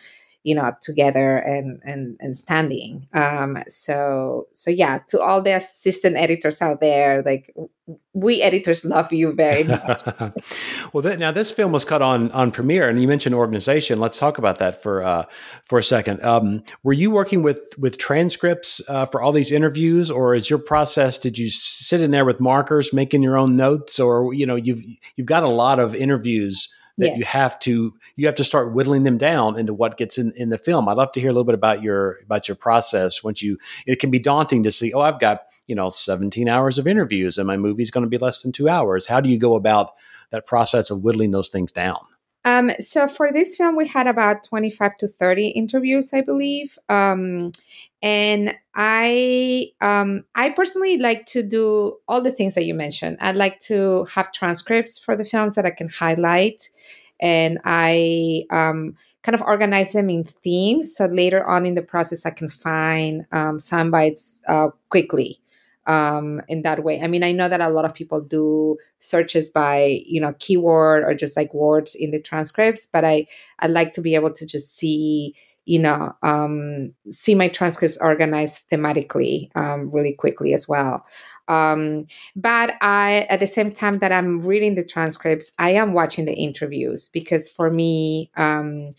[0.45, 3.07] you know together and and and standing.
[3.15, 7.55] Um so so yeah to all the assistant editors out there like
[8.13, 10.03] we editors love you very much.
[10.93, 14.01] Well th- now this film was cut on on premiere and you mentioned organization.
[14.01, 15.25] Let's talk about that for uh
[15.65, 16.23] for a second.
[16.25, 20.59] Um were you working with with transcripts uh, for all these interviews or is your
[20.59, 24.57] process did you sit in there with markers making your own notes or you know
[24.57, 24.83] you've
[25.17, 27.19] you've got a lot of interviews that yes.
[27.19, 30.51] you have to you have to start whittling them down into what gets in, in
[30.51, 30.89] the film.
[30.89, 33.99] I'd love to hear a little bit about your about your process once you it
[33.99, 37.47] can be daunting to see, oh, I've got, you know, 17 hours of interviews and
[37.47, 39.07] my movie's going to be less than two hours.
[39.07, 39.93] How do you go about
[40.31, 42.01] that process of whittling those things down?
[42.45, 46.77] Um, so for this film, we had about 25 to 30 interviews, I believe.
[46.89, 47.53] Um,
[48.03, 53.19] and I, um, I personally like to do all the things that you mentioned.
[53.21, 56.69] I'd like to have transcripts for the films that I can highlight
[57.23, 60.95] and I um, kind of organize them in themes.
[60.95, 65.41] So later on in the process, I can find um, sound bites uh, quickly
[65.87, 67.01] um, in that way.
[67.01, 71.05] I mean, I know that a lot of people do searches by you know keyword
[71.05, 73.27] or just like words in the transcripts, but I
[73.61, 78.69] I like to be able to just see you know um, see my transcripts organized
[78.71, 81.05] thematically um, really quickly as well.
[81.49, 86.25] Um, but i at the same time that i'm reading the transcripts i am watching
[86.25, 88.93] the interviews because for me um,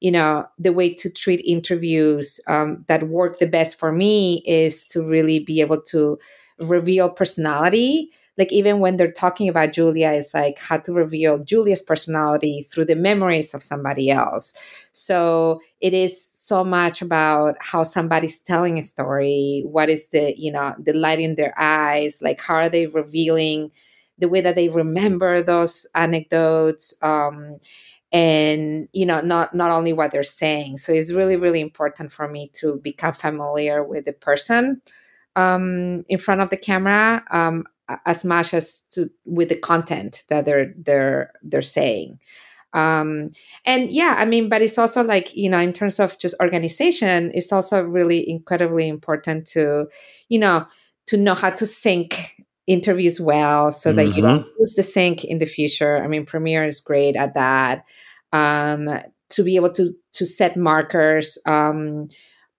[0.00, 4.84] you know the way to treat interviews um, that work the best for me is
[4.86, 6.18] to really be able to
[6.60, 11.82] reveal personality like even when they're talking about Julia, it's like how to reveal Julia's
[11.82, 14.54] personality through the memories of somebody else.
[14.92, 19.64] So it is so much about how somebody's telling a story.
[19.66, 22.22] What is the, you know, the light in their eyes?
[22.22, 23.72] Like how are they revealing
[24.18, 26.94] the way that they remember those anecdotes?
[27.02, 27.56] Um,
[28.10, 32.26] and you know not not only what they're saying so it's really really important for
[32.26, 34.80] me to become familiar with the person
[35.38, 37.64] um, in front of the camera um,
[38.06, 42.18] as much as to with the content that they're they're they're saying.
[42.74, 43.28] Um
[43.64, 47.30] and yeah i mean but it's also like you know in terms of just organization
[47.32, 49.88] it's also really incredibly important to
[50.28, 50.66] you know
[51.06, 54.16] to know how to sync interviews well so that mm-hmm.
[54.16, 55.96] you don't lose the sync in the future.
[56.04, 57.84] I mean premiere is great at that.
[58.34, 58.90] Um
[59.30, 62.08] to be able to to set markers um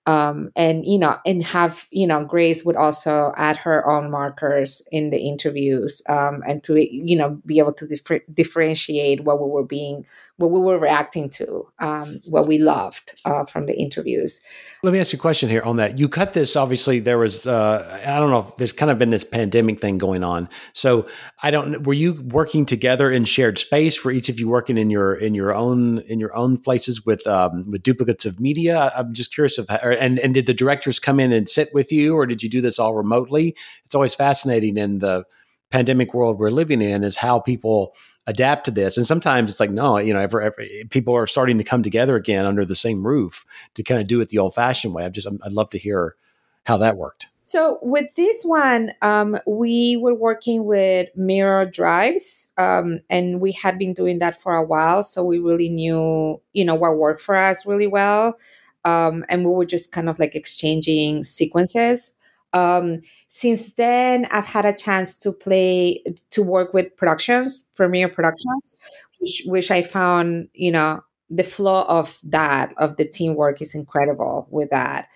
[0.09, 4.81] um, and you know and have you know grace would also add her own markers
[4.91, 9.47] in the interviews um, and to you know be able to differ- differentiate what we
[9.47, 10.05] were being
[10.37, 14.41] what we were reacting to um, what we loved uh, from the interviews.
[14.81, 15.99] Let me ask you a question here on that.
[15.99, 19.11] You cut this obviously there was uh, i don't know if there's kind of been
[19.11, 20.49] this pandemic thing going on.
[20.73, 21.07] So
[21.43, 24.03] i don't were you working together in shared space?
[24.03, 27.27] Were each of you working in your in your own in your own places with
[27.27, 28.91] um, with duplicates of media?
[28.95, 31.91] I'm just curious of how, and and did the directors come in and sit with
[31.91, 33.55] you, or did you do this all remotely?
[33.85, 35.25] It's always fascinating in the
[35.71, 37.93] pandemic world we're living in is how people
[38.27, 38.97] adapt to this.
[38.97, 42.15] And sometimes it's like, no, you know, ever, ever, people are starting to come together
[42.15, 45.05] again under the same roof to kind of do it the old fashioned way.
[45.05, 46.15] I'm just, I'd love to hear
[46.65, 47.27] how that worked.
[47.41, 53.79] So with this one, um, we were working with mirror drives, um, and we had
[53.79, 55.01] been doing that for a while.
[55.01, 58.37] So we really knew, you know, what worked for us really well
[58.89, 62.15] um, and we were just kind of like exchanging sequences.
[62.53, 68.77] Um, since then, I've had a chance to play to work with productions, Premiere Productions,
[69.19, 74.47] which, which I found, you know, the flow of that of the teamwork is incredible
[74.49, 75.07] with that.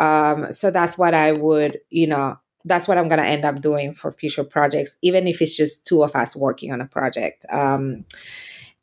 [0.00, 3.94] Um, so that's what I would, you know, that's what I'm to end up doing
[3.94, 7.46] for future projects, even if it's just two of us working on a project.
[7.50, 8.04] Um,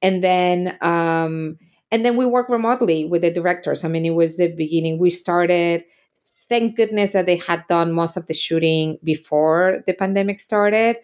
[0.02, 1.58] and then um,
[1.92, 3.84] and then we work remotely with the directors.
[3.84, 5.00] I mean, it was the beginning.
[5.00, 5.84] We started,
[6.50, 10.98] thank goodness that they had done most of the shooting before the pandemic started.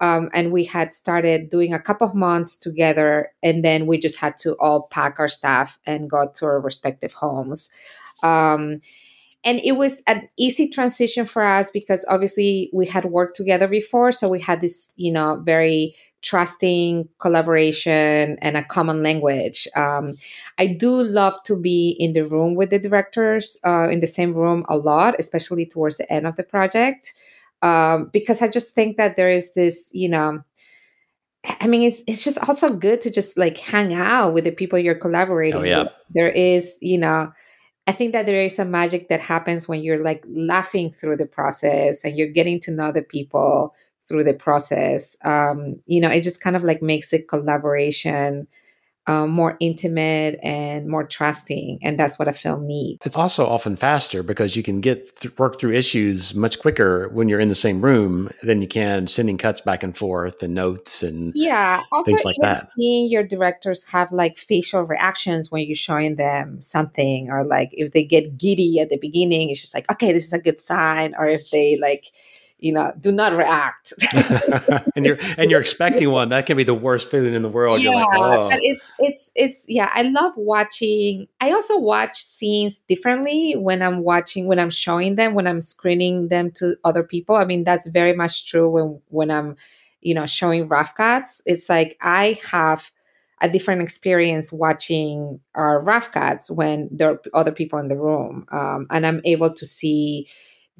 [0.00, 4.18] Um, and we had started doing a couple of months together, and then we just
[4.18, 7.70] had to all pack our stuff and go to our respective homes.
[8.22, 8.78] Um,
[9.44, 14.12] and it was an easy transition for us because obviously we had worked together before
[14.12, 20.06] so we had this you know very trusting collaboration and a common language um,
[20.58, 24.34] i do love to be in the room with the directors uh, in the same
[24.34, 27.12] room a lot especially towards the end of the project
[27.62, 30.42] um, because i just think that there is this you know
[31.58, 34.78] I mean, it's it's just also good to just like hang out with the people
[34.78, 35.84] you're collaborating oh, yeah.
[35.84, 36.04] with.
[36.10, 37.32] There is, you know,
[37.90, 41.26] I think that there is a magic that happens when you're like laughing through the
[41.26, 43.74] process and you're getting to know the people
[44.06, 45.16] through the process.
[45.24, 48.46] Um, you know, it just kind of like makes the collaboration
[49.10, 53.04] um, more intimate and more trusting and that's what a film needs.
[53.04, 57.28] It's also often faster because you can get th- work through issues much quicker when
[57.28, 61.02] you're in the same room than you can sending cuts back and forth and notes
[61.02, 62.62] and yeah also things like that.
[62.78, 67.90] seeing your directors have like facial reactions when you're showing them something or like if
[67.90, 71.14] they get giddy at the beginning it's just like okay this is a good sign
[71.18, 72.12] or if they like
[72.60, 73.92] you know do not react.
[74.96, 76.30] And you're and you're expecting one.
[76.30, 77.80] That can be the worst feeling in the world.
[77.80, 78.48] Yeah like, oh.
[78.50, 84.00] but it's it's it's yeah i love watching i also watch scenes differently when i'm
[84.00, 87.36] watching when i'm showing them when i'm screening them to other people.
[87.36, 89.56] I mean that's very much true when when i'm
[90.00, 91.42] you know showing rough cuts.
[91.46, 92.90] It's like i have
[93.40, 98.46] a different experience watching our rough cuts when there are other people in the room
[98.52, 100.28] um, and i'm able to see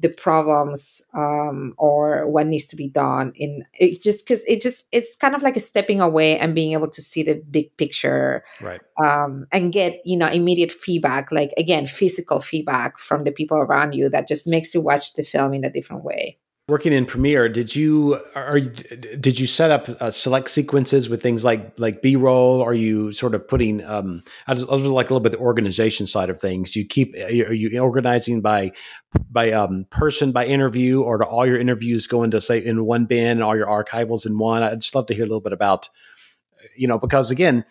[0.01, 4.85] the problems um, or what needs to be done in it just because it just
[4.91, 8.43] it's kind of like a stepping away and being able to see the big picture
[8.61, 8.81] right.
[9.01, 13.93] um, and get you know immediate feedback like again physical feedback from the people around
[13.93, 16.37] you that just makes you watch the film in a different way
[16.67, 21.43] working in Premiere, did you are did you set up uh, select sequences with things
[21.43, 22.61] like like B roll?
[22.61, 23.83] Are you sort of putting?
[23.85, 26.71] Um, I was, like a little bit the organization side of things.
[26.71, 28.71] Do you keep are you organizing by
[29.29, 33.05] by um, person by interview, or do all your interviews go into say in one
[33.05, 34.63] bin and all your archivals in one?
[34.63, 35.89] I'd just love to hear a little bit about
[36.75, 37.65] you know because again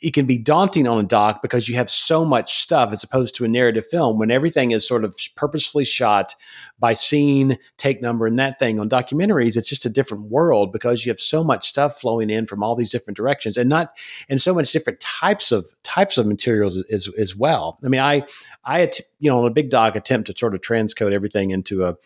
[0.00, 3.34] it can be daunting on a doc because you have so much stuff as opposed
[3.34, 6.34] to a narrative film when everything is sort of purposefully shot
[6.78, 8.78] by scene, take number, and that thing.
[8.78, 12.46] On documentaries, it's just a different world because you have so much stuff flowing in
[12.46, 13.92] from all these different directions and not
[14.28, 17.78] and so much different types of types of materials as, as well.
[17.84, 18.24] I mean, I
[18.64, 21.96] I you know on a big doc attempt to sort of transcode everything into a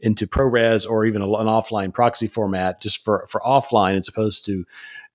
[0.00, 4.64] into ProRes or even an offline proxy format just for for offline as opposed to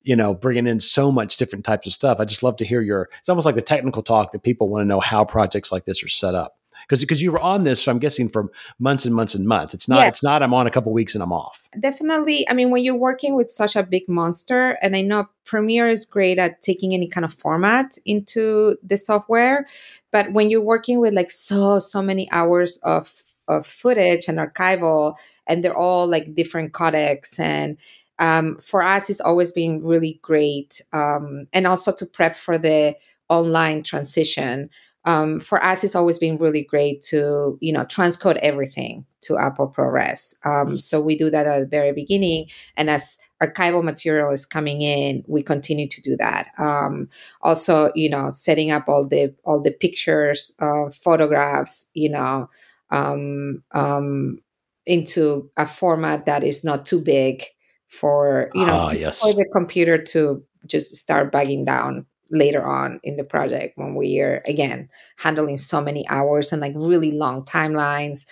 [0.03, 2.19] you know, bringing in so much different types of stuff.
[2.19, 3.09] I just love to hear your.
[3.19, 6.03] It's almost like the technical talk that people want to know how projects like this
[6.03, 6.55] are set up.
[6.83, 9.73] Because because you were on this, so I'm guessing for months and months and months.
[9.73, 9.99] It's not.
[9.99, 10.09] Yes.
[10.09, 10.41] It's not.
[10.41, 11.69] I'm on a couple weeks and I'm off.
[11.79, 12.47] Definitely.
[12.49, 16.05] I mean, when you're working with such a big monster, and I know Premiere is
[16.05, 19.67] great at taking any kind of format into the software,
[20.11, 23.13] but when you're working with like so so many hours of
[23.47, 25.15] of footage and archival,
[25.47, 27.77] and they're all like different codecs and
[28.19, 32.95] um, for us it's always been really great um, and also to prep for the
[33.29, 34.69] online transition.
[35.05, 39.73] Um, for us it's always been really great to you know transcode everything to apple
[39.75, 44.45] ProRes um, so we do that at the very beginning and as archival material is
[44.45, 46.49] coming in we continue to do that.
[46.57, 47.07] Um,
[47.41, 52.49] also you know setting up all the all the pictures uh, photographs you know
[52.91, 54.39] um, um,
[54.85, 57.45] into a format that is not too big
[57.89, 59.21] for you know ah, yes.
[59.21, 64.19] for the computer to just start bagging down later on in the project when we
[64.19, 68.25] are again handling so many hours and like really long timelines.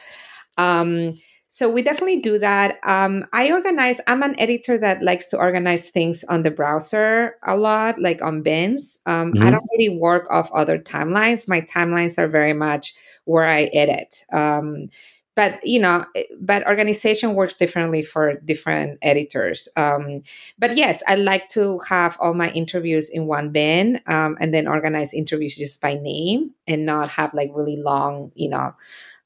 [0.57, 2.77] Um so we definitely do that.
[2.83, 7.57] Um i organize i'm an editor that likes to organize things on the browser a
[7.57, 9.01] lot like on bins.
[9.07, 9.43] Um mm-hmm.
[9.43, 11.49] i don't really work off other timelines.
[11.49, 12.93] My timelines are very much
[13.25, 14.23] where i edit.
[14.31, 14.89] Um
[15.37, 19.69] but you know eh, but organization works differently for different editors.
[19.77, 20.19] Um,
[20.59, 24.67] but yes i like to have all my interviews in one bin um, and then
[24.67, 28.73] organize interviews just by name and not have like really long you know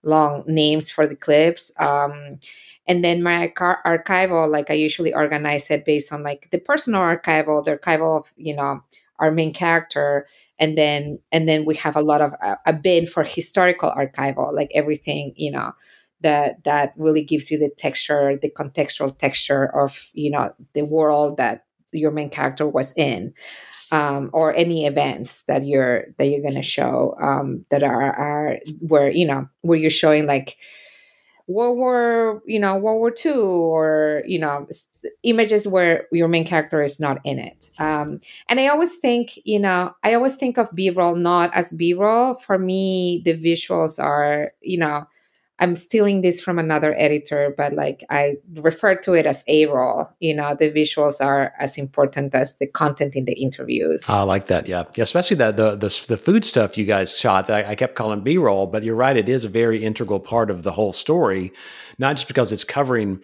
[0.04, 1.72] long names for the clips.
[1.80, 2.40] Um,
[2.88, 7.02] and then my arch- archival like i usually organize it based on like the personal
[7.02, 8.82] archival the archival of you know
[9.20, 10.26] our main character.
[10.60, 14.54] And then and then we have a lot of uh, a bin for historical archival
[14.54, 15.74] like everything you know
[16.22, 21.38] that that really gives you the texture the contextual texture of you know the world
[21.38, 23.34] that your main character was in
[23.92, 29.10] um, or any events that you're that you're to show um, that are are where
[29.10, 30.58] you know where you're showing like
[31.48, 34.68] World War, you know, World War II, or you know,
[35.24, 37.70] images where your main character is not in it.
[37.80, 41.74] Um, and I always think, you know, I always think of B roll not as
[41.74, 42.36] B roll.
[42.36, 45.06] For me, the visuals are, you know,
[45.62, 50.10] I'm stealing this from another editor, but like I refer to it as A roll.
[50.20, 54.10] You know, the visuals are as important as the content in the interviews.
[54.10, 54.68] I like that.
[54.68, 57.46] Yeah, yeah especially that the, the the food stuff you guys shot.
[57.46, 59.16] That I, I kept calling B roll, but you're right.
[59.16, 61.52] It is a very integral part of the whole story,
[62.00, 63.22] not just because it's covering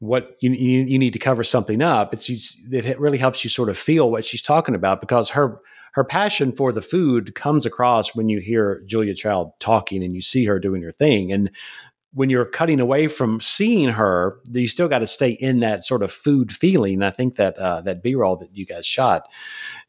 [0.00, 2.12] what you, you, you need to cover something up.
[2.12, 5.60] It's it really helps you sort of feel what she's talking about because her
[5.96, 10.20] her passion for the food comes across when you hear Julia Child talking and you
[10.20, 11.32] see her doing her thing.
[11.32, 11.50] And
[12.12, 16.02] when you're cutting away from seeing her, you still got to stay in that sort
[16.02, 17.02] of food feeling.
[17.02, 19.26] I think that uh, that B roll that you guys shot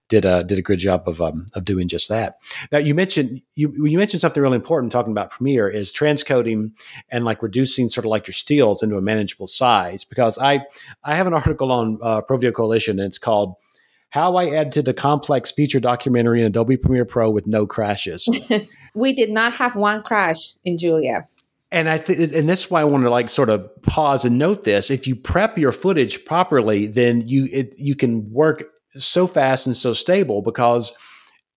[0.07, 2.37] did a did a good job of um, of doing just that.
[2.71, 6.71] Now you mentioned you you mentioned something really important talking about Premiere is transcoding
[7.09, 10.05] and like reducing sort of like your stills into a manageable size.
[10.05, 10.61] Because I
[11.03, 13.55] I have an article on uh, Video Coalition and it's called
[14.09, 18.27] how I edited a complex feature documentary in Adobe Premiere Pro with no crashes.
[18.93, 21.25] we did not have one crash in Julia.
[21.71, 24.63] And I think, and that's why I want to like sort of pause and note
[24.63, 24.89] this.
[24.89, 28.63] If you prep your footage properly, then you it, you can work
[28.95, 30.93] so fast and so stable because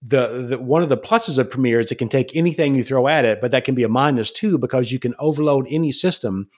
[0.02, 3.06] the, the, one of the pluses of Premiere is it can take anything you throw
[3.06, 6.48] at it, but that can be a minus too because you can overload any system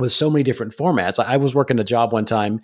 [0.00, 1.18] with so many different formats.
[1.18, 2.60] I was working a job one time,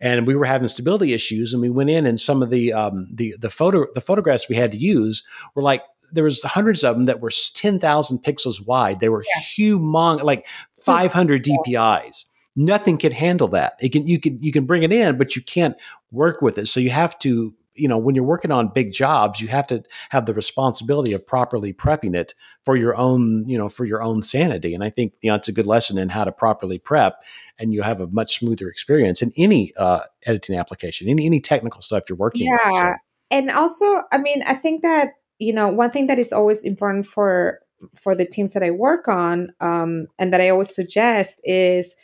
[0.00, 3.06] and we were having stability issues, and we went in, and some of the um,
[3.12, 5.22] the the photo the photographs we had to use
[5.54, 5.82] were like
[6.12, 9.00] there was hundreds of them that were ten thousand pixels wide.
[9.00, 9.42] They were yeah.
[9.42, 12.24] humongous, like five hundred DPIs.
[12.56, 13.74] Nothing could handle that.
[13.80, 15.76] It can you can you can bring it in, but you can't
[16.10, 16.66] work with it.
[16.66, 19.82] So you have to you know when you're working on big jobs you have to
[20.10, 24.22] have the responsibility of properly prepping it for your own you know for your own
[24.22, 24.74] sanity.
[24.74, 27.22] And i think you know it's a good lesson in how to properly prep
[27.58, 31.82] and you have a much smoother experience in any uh, editing application any any technical
[31.82, 32.92] stuff you're working yeah with, so.
[33.30, 37.06] and also i mean i think that you know one thing that is always important
[37.06, 37.60] for
[37.96, 41.96] for the teams that i work on um, and that i always suggest is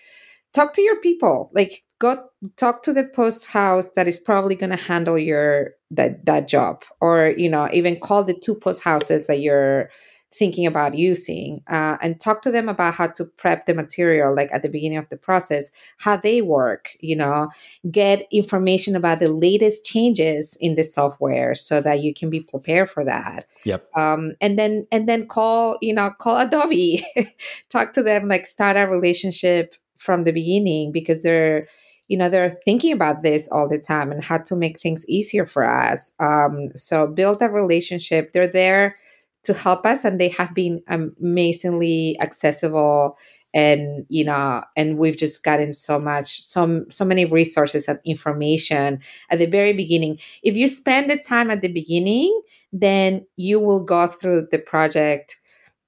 [0.56, 1.50] talk to your people.
[1.52, 6.24] Like go talk to the post house that is probably going to handle your that
[6.26, 9.90] that job or you know even call the two post houses that you're
[10.34, 14.50] thinking about using uh, and talk to them about how to prep the material like
[14.52, 17.48] at the beginning of the process how they work you know?
[17.90, 22.90] Get information about the latest changes in the software so that you can be prepared
[22.90, 23.46] for that.
[23.64, 23.88] Yep.
[23.96, 27.06] Um, and then and then call you know call adobe.
[27.70, 31.66] Talk to them like start a relationship from the beginning because they're
[32.08, 35.46] you know they're thinking about this all the time and how to make things easier
[35.46, 36.12] for us.
[36.20, 38.32] Um, so build a relationship.
[38.32, 38.96] They're there
[39.44, 43.16] to help us and they have been amazingly accessible
[43.54, 48.98] and you know and we've just gotten so much so so many resources and information
[49.30, 50.18] at the very beginning.
[50.42, 52.40] If you spend the time at the beginning
[52.72, 55.36] then you will go through the project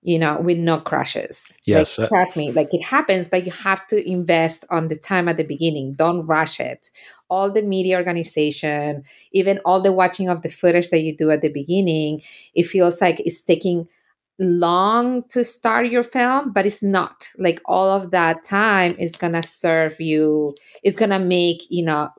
[0.03, 1.57] you know, with no crashes.
[1.65, 1.99] Yes.
[1.99, 5.37] Like, trust me, like it happens, but you have to invest on the time at
[5.37, 5.95] the beginning.
[5.95, 6.91] Don't rush it.
[7.29, 11.41] All the media organization, even all the watching of the footage that you do at
[11.41, 12.23] the beginning,
[12.55, 13.89] it feels like it's taking
[14.39, 17.29] long to start your film, but it's not.
[17.37, 22.11] Like all of that time is gonna serve you, it's gonna make, you know,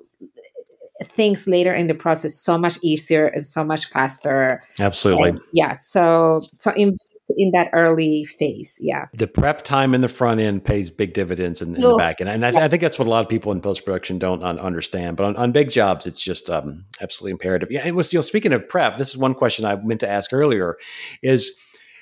[1.04, 4.62] things later in the process so much easier and so much faster.
[4.80, 5.30] Absolutely.
[5.30, 5.74] And yeah.
[5.74, 8.78] So so invest in that early phase.
[8.82, 9.06] Yeah.
[9.14, 12.30] The prep time in the front end pays big dividends in, in the back end.
[12.30, 12.66] And I, yeah.
[12.66, 15.18] I, think that's what a lot of people in post production don't un- understand.
[15.18, 17.72] But on, on, big jobs, it's just um, absolutely imperative.
[17.72, 17.88] Yeah.
[17.88, 20.34] It was, you know, speaking of prep, this is one question I meant to ask
[20.34, 20.78] earlier
[21.22, 21.58] is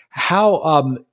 [0.10, 1.06] how um,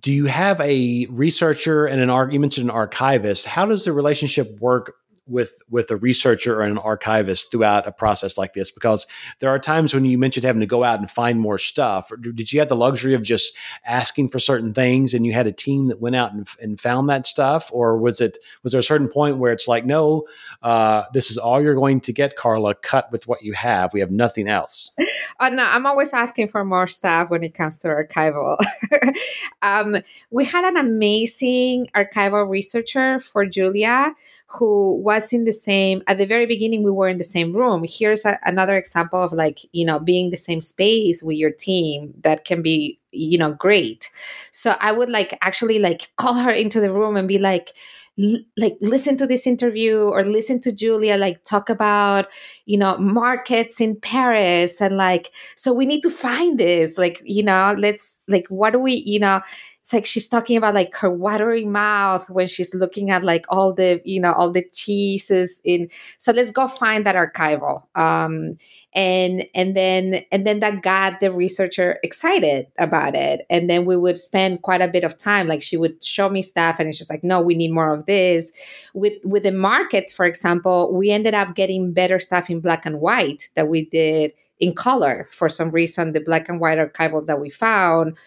[0.00, 2.30] do you have a researcher and an?
[2.30, 3.46] You mentioned an archivist.
[3.46, 4.94] How does the relationship work
[5.30, 9.06] with with a researcher or an archivist throughout a process like this because
[9.38, 12.10] there are times when you mentioned having to go out and find more stuff.
[12.20, 13.56] Did you have the luxury of just
[13.86, 17.08] asking for certain things and you had a team that went out and, and found
[17.08, 17.70] that stuff?
[17.72, 20.26] Or was it was there a certain point where it's like no
[20.62, 22.74] uh, this is all you're going to get carla.
[22.74, 23.92] Cut with what you have.
[23.92, 24.90] We have nothing else.
[25.38, 28.58] Uh, no i'm always asking for more stuff when it comes to archival.
[29.62, 29.98] Um,
[30.30, 34.14] we had an amazing archival researcher for julia
[34.46, 36.02] who was in the same.
[36.06, 37.84] At the very beginning we were in the same room.
[37.88, 42.14] Here's a, another example of like you know being the same space with your team
[42.22, 44.10] that can be you know great.
[44.52, 47.70] So i would like actually like call her into the room and be like
[48.18, 52.26] l- like listen to this interview or listen to Julia like talk about
[52.66, 57.42] you know markets in Paris and like so we need to find this like you
[57.42, 59.40] know let's like what do we you know
[59.80, 63.72] it's like she's talking about like her watery mouth when she's looking at like all
[63.72, 67.84] the you know all the cheeses in so let's go find that archival.
[67.94, 68.56] Um
[68.92, 73.46] and and then and then that got the researcher excited about it.
[73.48, 76.42] And then we would spend quite a bit of time like she would show me
[76.42, 78.52] stuff and it's just like no we need more of this.
[78.92, 83.00] With with the markets for example we ended up getting better stuff in black and
[83.00, 87.40] white that we did in color for some reason the black and white archival that
[87.40, 88.18] we found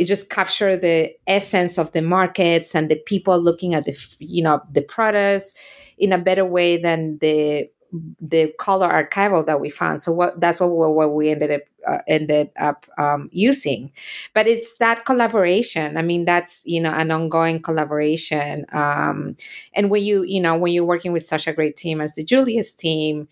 [0.00, 4.42] it just captured the essence of the markets and the people looking at the you
[4.42, 5.54] know the products
[5.98, 7.68] in a better way than the
[8.20, 10.00] the color archival that we found.
[10.00, 13.92] So what that's what, what we ended up uh, ended up um, using.
[14.32, 15.98] But it's that collaboration.
[15.98, 18.64] I mean, that's you know an ongoing collaboration.
[18.72, 19.34] Um,
[19.74, 22.24] and when you you know when you're working with such a great team as the
[22.24, 23.28] Julia's team,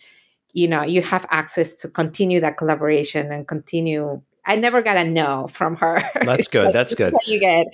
[0.53, 5.05] you know you have access to continue that collaboration and continue I never got a
[5.05, 6.03] no from her.
[6.25, 6.73] That's good.
[6.73, 7.15] That's good.
[7.27, 7.67] You get.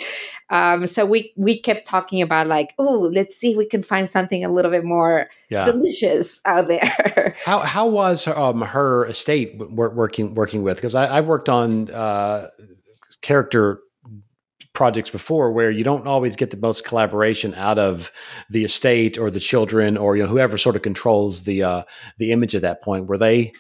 [0.51, 4.11] Um, so we we kept talking about like, oh, let's see if we can find
[4.11, 5.65] something a little bit more yeah.
[5.65, 7.35] delicious out there.
[7.45, 10.77] how how was um, her estate working working with?
[10.77, 12.49] Because I've worked on uh,
[13.23, 13.81] character
[14.73, 18.11] projects before where you don't always get the most collaboration out of
[18.51, 21.85] the estate or the children or you know whoever sort of controls the uh,
[22.19, 23.07] the image at that point.
[23.07, 23.53] Were they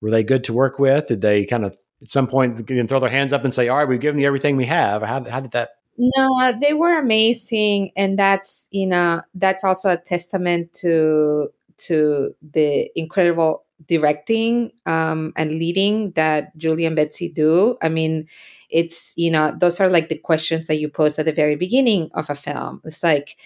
[0.00, 1.06] were they good to work with?
[1.06, 3.78] Did they kind of at some point can throw their hands up and say, "All
[3.78, 5.70] right, we've given you everything we have." How, how did that?
[5.98, 12.90] No, they were amazing, and that's you know that's also a testament to to the
[12.98, 17.76] incredible directing um, and leading that Julie and Betsy do.
[17.82, 18.26] I mean,
[18.70, 22.10] it's you know those are like the questions that you pose at the very beginning
[22.14, 22.82] of a film.
[22.84, 23.36] It's like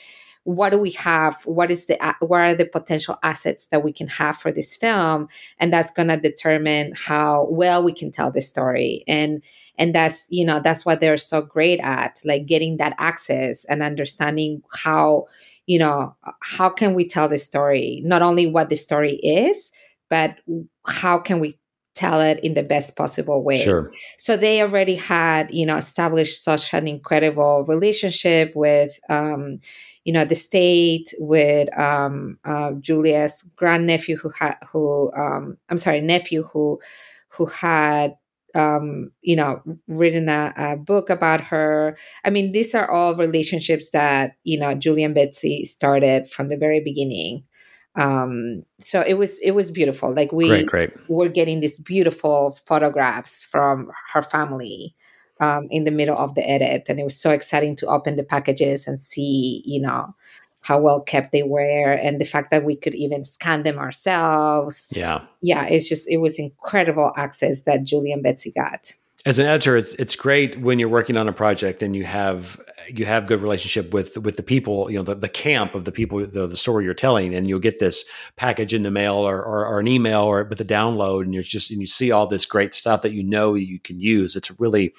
[0.44, 4.08] what do we have what is the what are the potential assets that we can
[4.08, 5.28] have for this film
[5.58, 9.44] and that's going to determine how well we can tell the story and
[9.76, 13.82] and that's you know that's what they're so great at like getting that access and
[13.82, 15.26] understanding how
[15.66, 19.70] you know how can we tell the story not only what the story is
[20.08, 20.38] but
[20.86, 21.56] how can we
[21.94, 23.58] tell it in the best possible way.
[23.62, 23.90] Sure.
[24.16, 29.58] So they already had, you know, established such an incredible relationship with, um,
[30.04, 36.00] you know, the state with um, uh, Julia's grandnephew who had who um, I'm sorry
[36.00, 36.80] nephew who
[37.28, 38.14] who had
[38.54, 41.96] um, you know written a, a, book about her.
[42.24, 46.56] I mean, these are all relationships that you know Julie and Betsy started from the
[46.56, 47.44] very beginning.
[47.96, 50.14] Um, so it was it was beautiful.
[50.14, 50.90] Like we great, great.
[51.08, 54.94] were getting these beautiful photographs from her family
[55.40, 58.24] um, in the middle of the edit, and it was so exciting to open the
[58.24, 60.14] packages and see, you know,
[60.62, 64.88] how well kept they were, and the fact that we could even scan them ourselves.
[64.90, 68.92] Yeah, yeah, it's just it was incredible access that Julie and Betsy got.
[69.26, 72.58] As an editor it's it's great when you're working on a project and you have
[72.98, 75.92] you have good relationship with with the people, you know, the, the camp of the
[75.92, 78.04] people, the, the story you're telling, and you'll get this
[78.36, 81.42] package in the mail or, or, or, an email or with a download, and you're
[81.42, 84.36] just and you see all this great stuff that you know you can use.
[84.36, 84.94] It's a really,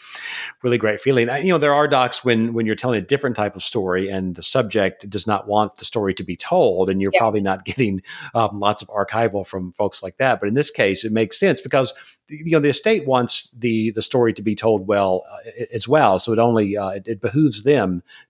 [0.64, 1.28] really great feeling.
[1.28, 4.36] You know, there are docs when when you're telling a different type of story and
[4.36, 8.02] the subject does not want the story to be told, and you're probably not getting
[8.34, 10.40] um, lots of archival from folks like that.
[10.40, 11.94] But in this case, it makes sense because
[12.32, 16.18] you know the estate wants the the story to be told well uh, as well
[16.18, 17.81] so it only uh, it, it, behooves them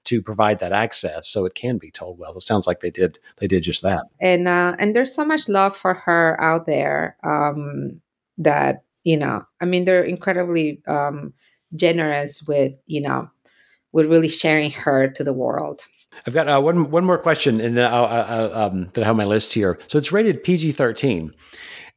[0.05, 2.35] to provide that access so it can be told well.
[2.35, 4.05] It sounds like they did they did just that.
[4.19, 8.01] And uh, and there's so much love for her out there um,
[8.37, 11.33] that you know i mean they're incredibly um,
[11.75, 13.29] generous with you know
[13.91, 15.81] with really sharing her to the world.
[16.25, 19.13] I've got uh, one one more question, and then I'll, I'll, um, that I have
[19.13, 19.79] on my list here.
[19.87, 21.33] So it's rated PG thirteen,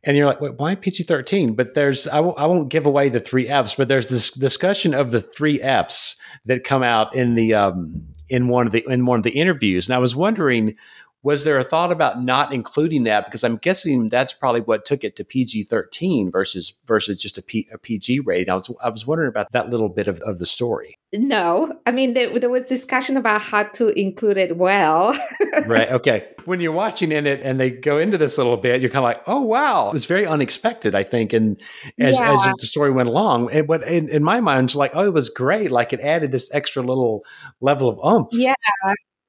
[0.05, 1.55] and you're like, wait, why PG 13?
[1.55, 5.11] But there's, I won't, won't give away the three F's, but there's this discussion of
[5.11, 9.19] the three F's that come out in the, um, in one of the, in one
[9.19, 9.89] of the interviews.
[9.89, 10.77] And I was wondering,
[11.25, 13.25] was there a thought about not including that?
[13.25, 17.43] Because I'm guessing that's probably what took it to PG 13 versus, versus just a,
[17.43, 18.51] P, a PG rating.
[18.51, 20.95] I was, I was wondering about that little bit of, of the story.
[21.15, 25.19] No, I mean, there, there was discussion about how to include it well.
[25.67, 25.91] right.
[25.91, 26.29] Okay.
[26.45, 28.99] When you're watching in it and they go into this a little bit, you're kind
[28.99, 29.93] of like, oh, wow.
[29.93, 31.33] It's very unexpected, I think.
[31.33, 31.59] And
[31.99, 32.35] as, yeah.
[32.35, 35.15] as the story went along, and what in, in my mind, it's like, oh, it
[35.15, 35.71] was great.
[35.71, 37.25] Like it added this extra little
[37.63, 38.29] level of oomph.
[38.33, 38.55] Yeah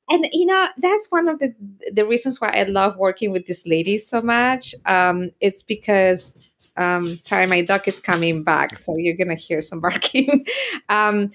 [0.10, 1.54] and you know that's one of the
[1.92, 4.76] the reasons why I love working with these ladies so much.
[4.86, 6.38] Um, it's because
[6.78, 10.46] Um, sorry, my dog is coming back, so you're gonna hear some barking.
[10.90, 11.32] um,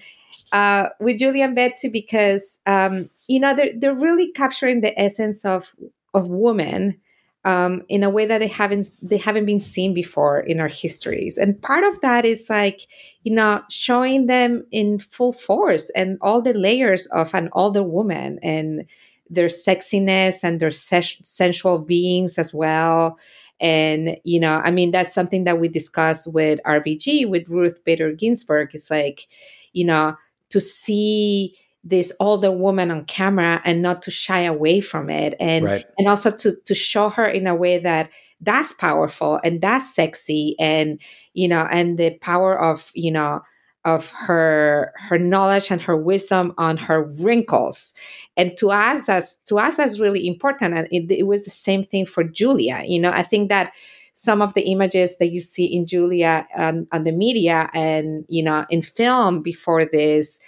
[0.51, 5.45] uh, with Julie and Betsy because um, you know they're they're really capturing the essence
[5.45, 5.75] of
[6.13, 6.99] of woman
[7.43, 11.37] um, in a way that they haven't they haven't been seen before in our histories.
[11.37, 12.81] And part of that is like
[13.23, 18.39] you know showing them in full force and all the layers of an older woman
[18.43, 18.85] and
[19.29, 23.17] their sexiness and their ses- sensual beings as well.
[23.59, 28.11] And you know, I mean, that's something that we discuss with RBG with Ruth Bader
[28.11, 28.69] Ginsburg.
[28.73, 29.27] It's like
[29.73, 30.15] you know
[30.49, 35.35] to see this older woman on camera and not to shy away from it.
[35.39, 35.83] And right.
[35.97, 40.55] and also to to show her in a way that that's powerful and that's sexy
[40.59, 41.01] and
[41.33, 43.41] you know and the power of you know
[43.83, 47.95] of her her knowledge and her wisdom on her wrinkles.
[48.37, 50.75] And to us that's to us that's really important.
[50.75, 52.83] And it, it was the same thing for julia.
[52.85, 53.73] You know i think that
[54.13, 58.43] some of the images that you see in Julia on, on the media and you
[58.43, 60.39] know in film before this,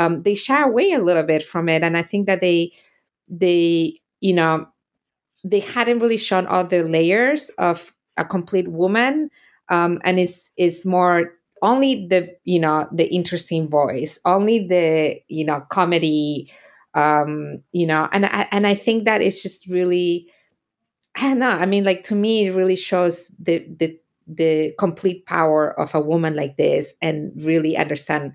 [0.00, 2.72] um, they shy away a little bit from it, and I think that they
[3.28, 4.66] they you know
[5.44, 9.30] they hadn't really shown all the layers of a complete woman,
[9.68, 11.32] um, and it's it's more
[11.62, 16.50] only the you know the interesting voice, only the you know comedy,
[16.94, 20.30] um, you know, and I, and I think that it's just really
[21.16, 21.50] I don't know.
[21.50, 26.00] I mean, like to me, it really shows the the the complete power of a
[26.00, 28.32] woman like this, and really understand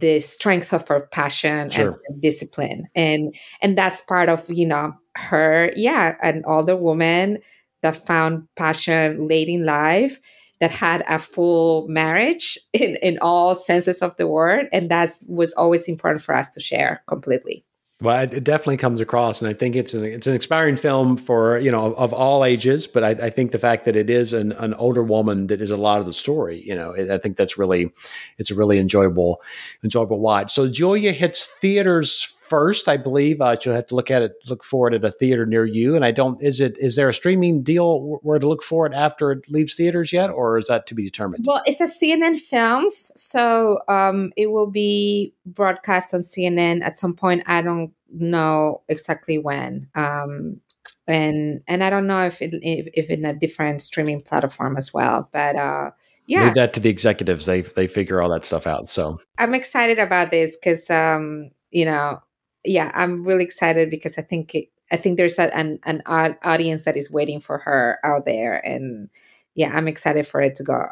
[0.00, 2.00] the strength of her passion sure.
[2.08, 7.38] and discipline, and and that's part of you know her, yeah, an older woman
[7.82, 10.20] that found passion late in life
[10.60, 14.68] that had a full marriage in, in all senses of the word.
[14.72, 17.64] And that was always important for us to share completely
[18.00, 21.58] well, it definitely comes across, and I think it's an it's an inspiring film for
[21.58, 22.86] you know of, of all ages.
[22.86, 25.70] But I, I, think the fact that it is an, an older woman that is
[25.70, 27.92] a lot of the story, you know, it, I think that's really
[28.38, 29.42] it's a really enjoyable
[29.84, 30.54] enjoyable watch.
[30.54, 33.40] So Julia hits theaters first, I believe.
[33.40, 35.96] Uh, you'll have to look at it, look for it at a theater near you.
[35.96, 38.92] And I don't is it is there a streaming deal where to look for it
[38.92, 41.44] after it leaves theaters yet, or is that to be determined?
[41.46, 47.14] Well, it's a CNN Films, so um, it will be broadcast on CNN at some
[47.14, 47.44] point.
[47.46, 49.88] I don't know exactly when.
[49.94, 50.60] Um,
[51.06, 54.92] and and I don't know if it if, if in a different streaming platform as
[54.92, 55.28] well.
[55.32, 55.90] But uh,
[56.26, 57.46] yeah, leave that to the executives.
[57.46, 58.88] They they figure all that stuff out.
[58.88, 62.20] So I'm excited about this because um, you know,
[62.64, 66.84] yeah, I'm really excited because I think it, I think there's a, an an audience
[66.84, 69.08] that is waiting for her out there, and
[69.54, 70.86] yeah, I'm excited for it to go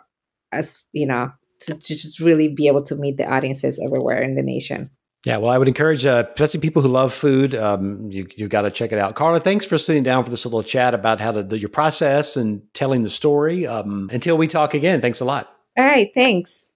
[0.52, 4.34] as you know to, to just really be able to meet the audiences everywhere in
[4.34, 4.90] the nation.
[5.26, 8.62] Yeah, well, I would encourage, uh, especially people who love food, um, you you got
[8.62, 9.16] to check it out.
[9.16, 12.36] Carla, thanks for sitting down for this little chat about how to do your process
[12.36, 13.66] and telling the story.
[13.66, 15.52] Um, until we talk again, thanks a lot.
[15.76, 16.70] All right, thanks.